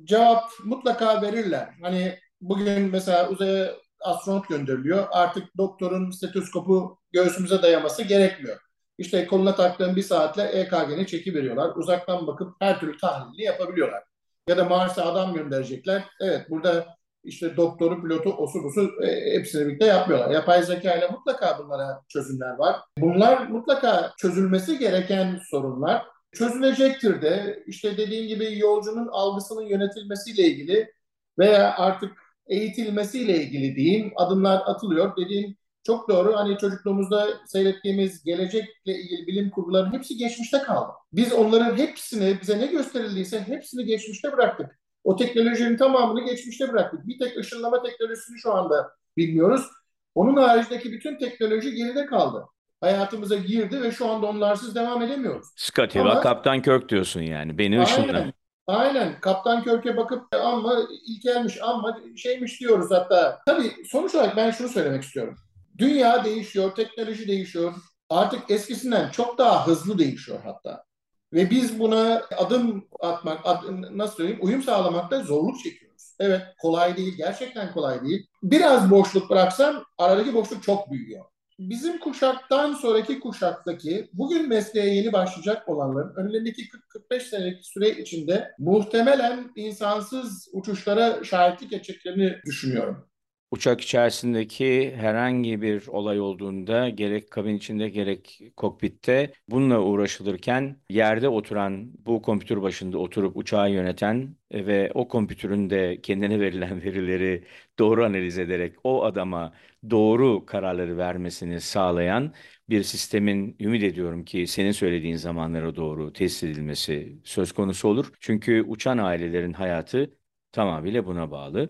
cevap 0.05 0.45
mutlaka 0.65 1.23
verirler. 1.23 1.69
Hani 1.83 2.19
bugün 2.41 2.83
mesela 2.83 3.29
uzaya 3.29 3.75
astronot 4.01 4.49
gönderiliyor. 4.49 5.07
Artık 5.11 5.57
doktorun 5.57 6.11
stetoskopu 6.11 6.99
göğsümüze 7.13 7.63
dayaması 7.63 8.03
gerekmiyor. 8.03 8.57
İşte 8.99 9.27
koluna 9.27 9.55
taktığın 9.55 9.97
bir 9.97 10.03
saatle 10.03 10.43
EKG'ni 10.43 11.07
çeki 11.07 11.35
veriyorlar. 11.35 11.77
Uzaktan 11.77 12.27
bakıp 12.27 12.57
her 12.61 12.81
türlü 12.81 12.97
tahlilini 12.97 13.43
yapabiliyorlar. 13.43 14.03
Ya 14.49 14.57
da 14.57 14.65
Mars'a 14.65 15.05
adam 15.05 15.35
gönderecekler. 15.35 16.05
Evet 16.21 16.51
burada 16.51 16.87
işte 17.25 17.57
doktoru, 17.57 18.03
pilotu, 18.03 18.31
osu 18.31 18.65
busu 18.65 18.91
e, 19.03 19.35
hepsini 19.39 19.67
birlikte 19.67 19.87
yapmıyorlar. 19.87 20.31
Yapay 20.31 20.63
zeka 20.63 20.95
ile 20.95 21.09
mutlaka 21.09 21.59
bunlara 21.59 22.03
çözümler 22.09 22.59
var. 22.59 22.77
Bunlar 22.99 23.47
mutlaka 23.47 24.13
çözülmesi 24.19 24.79
gereken 24.79 25.41
sorunlar. 25.51 26.07
Çözülecektir 26.33 27.23
de 27.23 27.63
işte 27.67 27.97
dediğim 27.97 28.29
gibi 28.29 28.59
yolcunun 28.59 29.09
algısının 29.09 29.63
yönetilmesiyle 29.63 30.43
ilgili 30.43 30.93
veya 31.39 31.75
artık 31.77 32.13
eğitilmesiyle 32.47 33.37
ilgili 33.43 33.77
diyeyim 33.77 34.13
adımlar 34.17 34.63
atılıyor. 34.67 35.17
Dediğim 35.17 35.57
çok 35.89 36.09
doğru. 36.09 36.37
Hani 36.37 36.59
çocukluğumuzda 36.59 37.29
seyrettiğimiz 37.47 38.25
gelecekle 38.25 38.95
ilgili 38.95 39.27
bilim 39.27 39.51
kurguların 39.51 39.93
hepsi 39.93 40.17
geçmişte 40.17 40.59
kaldı. 40.59 40.93
Biz 41.13 41.33
onların 41.33 41.77
hepsini 41.79 42.39
bize 42.43 42.59
ne 42.59 42.67
gösterildiyse 42.67 43.41
hepsini 43.41 43.85
geçmişte 43.85 44.33
bıraktık. 44.33 44.79
O 45.05 45.17
teknolojinin 45.17 45.77
tamamını 45.77 46.25
geçmişte 46.25 46.73
bıraktık. 46.73 47.07
Bir 47.07 47.19
tek 47.19 47.39
ışınlama 47.39 47.83
teknolojisini 47.83 48.39
şu 48.39 48.55
anda 48.55 48.91
bilmiyoruz. 49.17 49.67
Onun 50.15 50.37
haricindeki 50.37 50.93
bütün 50.93 51.19
teknoloji 51.19 51.75
geride 51.75 52.07
kaldı. 52.07 52.47
Hayatımıza 52.81 53.37
girdi 53.37 53.83
ve 53.83 53.93
şu 53.93 54.09
anda 54.09 54.27
onlarsız 54.27 54.75
devam 54.75 55.03
edemiyoruz. 55.03 55.47
Scotty, 55.57 56.01
Ama 56.01 56.21
Kaptan 56.21 56.63
Kirk 56.63 56.89
diyorsun 56.89 57.21
yani. 57.21 57.59
Beni 57.59 57.83
ışınla. 57.83 58.13
aynen, 58.13 58.33
aynen 58.67 59.21
Kaptan 59.21 59.63
Körk'e 59.63 59.97
bakıp 59.97 60.35
ama 60.35 60.79
ilkelmiş 61.07 61.63
ama 61.63 61.99
şeymiş 62.17 62.61
diyoruz 62.61 62.91
hatta. 62.91 63.39
Tabii 63.47 63.73
sonuç 63.87 64.15
olarak 64.15 64.37
ben 64.37 64.51
şunu 64.51 64.69
söylemek 64.69 65.03
istiyorum. 65.03 65.37
Dünya 65.79 66.25
değişiyor, 66.25 66.75
teknoloji 66.75 67.29
değişiyor. 67.29 67.75
Artık 68.11 68.51
eskisinden 68.51 69.11
çok 69.11 69.39
daha 69.39 69.67
hızlı 69.67 69.99
değişiyor 69.99 70.39
hatta. 70.45 70.85
Ve 71.33 71.51
biz 71.51 71.79
buna 71.79 72.23
adım 72.37 72.89
atmak, 73.01 73.41
ad, 73.45 73.63
nasıl 73.91 74.17
söyleyeyim, 74.17 74.41
uyum 74.43 74.63
sağlamakta 74.63 75.23
zorluk 75.23 75.61
çekiyoruz. 75.65 76.17
Evet, 76.21 76.43
kolay 76.61 76.97
değil, 76.97 77.15
gerçekten 77.17 77.73
kolay 77.73 78.03
değil. 78.03 78.27
Biraz 78.43 78.91
boşluk 78.91 79.31
bıraksam 79.31 79.85
aradaki 79.99 80.35
boşluk 80.35 80.63
çok 80.63 80.91
büyüyor. 80.91 81.25
Bizim 81.59 81.99
kuşaktan 81.99 82.75
sonraki 82.75 83.21
kuşaktaki 83.21 84.11
bugün 84.13 84.49
mesleğe 84.49 84.95
yeni 84.95 85.13
başlayacak 85.13 85.69
olanların 85.69 86.15
önlerindeki 86.17 86.63
40-45 87.11 87.21
senelik 87.21 87.67
süre 87.67 87.91
içinde 87.91 88.51
muhtemelen 88.59 89.51
insansız 89.57 90.49
uçuşlara 90.53 91.25
şahitlik 91.25 91.73
edeceklerini 91.73 92.37
düşünüyorum. 92.47 93.09
Uçak 93.51 93.81
içerisindeki 93.81 94.97
herhangi 94.97 95.63
bir 95.63 95.87
olay 95.87 96.21
olduğunda 96.21 96.89
gerek 96.89 97.31
kabin 97.31 97.55
içinde 97.57 97.89
gerek 97.89 98.41
kokpitte 98.57 99.33
bununla 99.49 99.81
uğraşılırken 99.81 100.77
yerde 100.91 101.29
oturan 101.29 101.93
bu 102.07 102.23
kompütür 102.23 102.63
başında 102.63 102.99
oturup 102.99 103.37
uçağı 103.37 103.71
yöneten 103.71 104.37
ve 104.53 104.91
o 104.95 105.09
kompütürün 105.09 105.71
de 105.71 106.01
kendine 106.03 106.41
verilen 106.41 106.83
verileri 106.83 107.45
doğru 107.79 108.05
analiz 108.05 108.39
ederek 108.39 108.77
o 108.85 109.05
adama 109.05 109.53
doğru 109.91 110.47
kararları 110.47 110.97
vermesini 110.99 111.61
sağlayan 111.61 112.35
bir 112.69 112.83
sistemin 112.83 113.57
ümit 113.61 113.83
ediyorum 113.83 114.25
ki 114.25 114.47
senin 114.47 114.73
söylediğin 114.73 115.17
zamanlara 115.17 115.77
doğru 115.77 116.13
tesis 116.13 116.43
edilmesi 116.43 117.19
söz 117.25 117.53
konusu 117.53 117.89
olur. 117.89 118.13
Çünkü 118.21 118.63
uçan 118.69 118.99
ailelerin 118.99 119.53
hayatı 119.53 120.15
tamamıyla 120.53 121.07
buna 121.07 121.31
bağlı. 121.31 121.69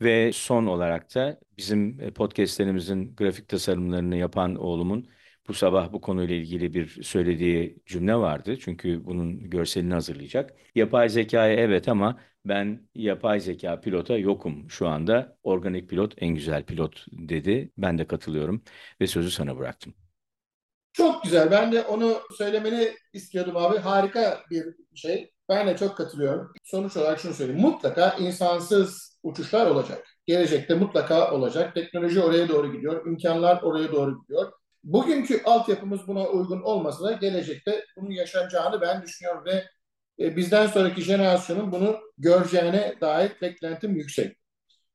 Ve 0.00 0.32
son 0.32 0.66
olarak 0.66 1.14
da 1.14 1.40
bizim 1.58 2.00
e, 2.00 2.10
podcastlerimizin 2.10 3.16
grafik 3.16 3.48
tasarımlarını 3.48 4.16
yapan 4.16 4.54
oğlumun 4.54 5.08
bu 5.48 5.54
sabah 5.54 5.92
bu 5.92 6.00
konuyla 6.00 6.34
ilgili 6.34 6.74
bir 6.74 7.02
söylediği 7.02 7.78
cümle 7.86 8.14
vardı. 8.14 8.58
Çünkü 8.60 9.04
bunun 9.04 9.50
görselini 9.50 9.94
hazırlayacak. 9.94 10.50
Yapay 10.74 11.08
zekaya 11.08 11.54
evet 11.54 11.88
ama 11.88 12.20
ben 12.44 12.88
yapay 12.94 13.40
zeka 13.40 13.80
pilota 13.80 14.18
yokum 14.18 14.70
şu 14.70 14.88
anda. 14.88 15.36
Organik 15.42 15.88
pilot 15.88 16.14
en 16.18 16.34
güzel 16.34 16.64
pilot 16.64 17.06
dedi. 17.12 17.72
Ben 17.78 17.98
de 17.98 18.06
katılıyorum 18.06 18.62
ve 19.00 19.06
sözü 19.06 19.30
sana 19.30 19.58
bıraktım. 19.58 19.94
Çok 20.92 21.22
güzel. 21.22 21.50
Ben 21.50 21.72
de 21.72 21.82
onu 21.82 22.20
söylemeni 22.38 22.92
istiyordum 23.12 23.56
abi. 23.56 23.78
Harika 23.78 24.40
bir 24.50 24.64
şey. 24.94 25.32
Ben 25.48 25.66
de 25.66 25.76
çok 25.76 25.96
katılıyorum. 25.96 26.52
Sonuç 26.64 26.96
olarak 26.96 27.20
şunu 27.20 27.34
söyleyeyim. 27.34 27.60
Mutlaka 27.60 28.10
insansız 28.10 29.07
uçuşlar 29.22 29.66
olacak. 29.66 30.06
Gelecekte 30.26 30.74
mutlaka 30.74 31.32
olacak. 31.32 31.74
Teknoloji 31.74 32.20
oraya 32.20 32.48
doğru 32.48 32.72
gidiyor. 32.72 33.06
imkanlar 33.06 33.62
oraya 33.62 33.92
doğru 33.92 34.22
gidiyor. 34.22 34.52
Bugünkü 34.84 35.42
altyapımız 35.44 36.08
buna 36.08 36.26
uygun 36.26 36.62
olmasa 36.62 37.04
da 37.04 37.12
gelecekte 37.12 37.84
bunun 37.96 38.10
yaşanacağını 38.10 38.80
ben 38.80 39.02
düşünüyorum 39.02 39.44
ve 39.44 39.64
e, 40.20 40.36
bizden 40.36 40.66
sonraki 40.66 41.02
jenerasyonun 41.02 41.72
bunu 41.72 42.00
göreceğine 42.18 42.94
dair 43.00 43.32
beklentim 43.42 43.96
yüksek. 43.96 44.36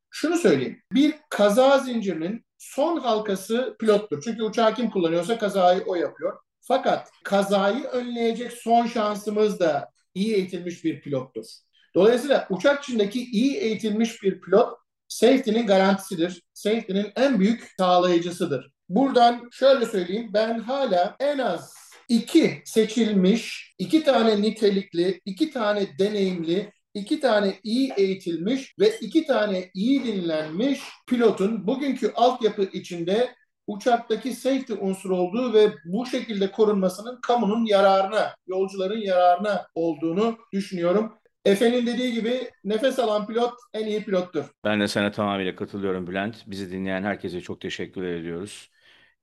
Şunu 0.09 0.37
söyleyeyim. 0.37 0.81
Bir 0.93 1.15
kaza 1.29 1.79
zincirinin 1.79 2.45
son 2.57 2.97
halkası 2.97 3.75
pilottur. 3.79 4.21
Çünkü 4.23 4.43
uçağı 4.43 4.73
kim 4.75 4.89
kullanıyorsa 4.89 5.37
kazayı 5.37 5.83
o 5.85 5.95
yapıyor. 5.95 6.37
Fakat 6.61 7.11
kazayı 7.23 7.83
önleyecek 7.83 8.53
son 8.53 8.87
şansımız 8.87 9.59
da 9.59 9.89
iyi 10.13 10.35
eğitilmiş 10.35 10.83
bir 10.83 11.01
pilottur. 11.01 11.45
Dolayısıyla 11.95 12.47
uçak 12.49 12.83
içindeki 12.83 13.23
iyi 13.23 13.57
eğitilmiş 13.57 14.23
bir 14.23 14.41
pilot 14.41 14.77
safety'nin 15.07 15.67
garantisidir. 15.67 16.41
Safety'nin 16.53 17.11
en 17.15 17.39
büyük 17.39 17.71
sağlayıcısıdır. 17.77 18.71
Buradan 18.89 19.49
şöyle 19.51 19.85
söyleyeyim 19.85 20.29
ben 20.33 20.59
hala 20.59 21.15
en 21.19 21.37
az 21.37 21.73
iki 22.09 22.61
seçilmiş, 22.65 23.73
iki 23.77 24.03
tane 24.03 24.41
nitelikli, 24.41 25.21
iki 25.25 25.51
tane 25.51 25.87
deneyimli 25.99 26.71
iki 26.93 27.19
tane 27.19 27.59
iyi 27.63 27.93
eğitilmiş 27.97 28.73
ve 28.79 28.97
iki 28.99 29.25
tane 29.25 29.69
iyi 29.73 30.03
dinlenmiş 30.03 30.81
pilotun 31.07 31.67
bugünkü 31.67 32.11
altyapı 32.15 32.63
içinde 32.63 33.35
uçaktaki 33.67 34.33
safety 34.33 34.73
unsuru 34.79 35.17
olduğu 35.17 35.53
ve 35.53 35.73
bu 35.85 36.05
şekilde 36.05 36.51
korunmasının 36.51 37.21
kamunun 37.21 37.65
yararına, 37.65 38.35
yolcuların 38.47 39.01
yararına 39.01 39.67
olduğunu 39.75 40.37
düşünüyorum. 40.53 41.13
Efe'nin 41.45 41.87
dediği 41.87 42.13
gibi 42.13 42.51
nefes 42.63 42.99
alan 42.99 43.27
pilot 43.27 43.53
en 43.73 43.87
iyi 43.87 44.03
pilottur. 44.03 44.45
Ben 44.63 44.79
de 44.81 44.87
sana 44.87 45.11
tamamıyla 45.11 45.55
katılıyorum 45.55 46.07
Bülent. 46.07 46.43
Bizi 46.47 46.71
dinleyen 46.71 47.03
herkese 47.03 47.41
çok 47.41 47.61
teşekkür 47.61 48.03
ediyoruz. 48.03 48.71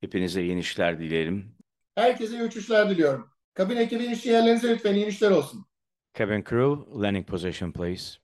Hepinize 0.01 0.41
iyi 0.43 0.51
inişler 0.51 0.99
dileyelim. 0.99 1.55
Herkese 1.95 2.35
iyi 2.35 2.43
uçuşlar 2.43 2.89
diliyorum. 2.89 3.29
Kabin 3.53 3.77
ekibi 3.77 4.03
iniş 4.03 4.25
yerlerinize 4.25 4.69
lütfen 4.69 4.93
iyi 4.93 5.03
inişler 5.05 5.31
olsun. 5.31 5.65
Cabin 6.13 6.43
crew, 6.43 7.01
landing 7.03 7.27
position 7.27 7.71
please. 7.71 8.19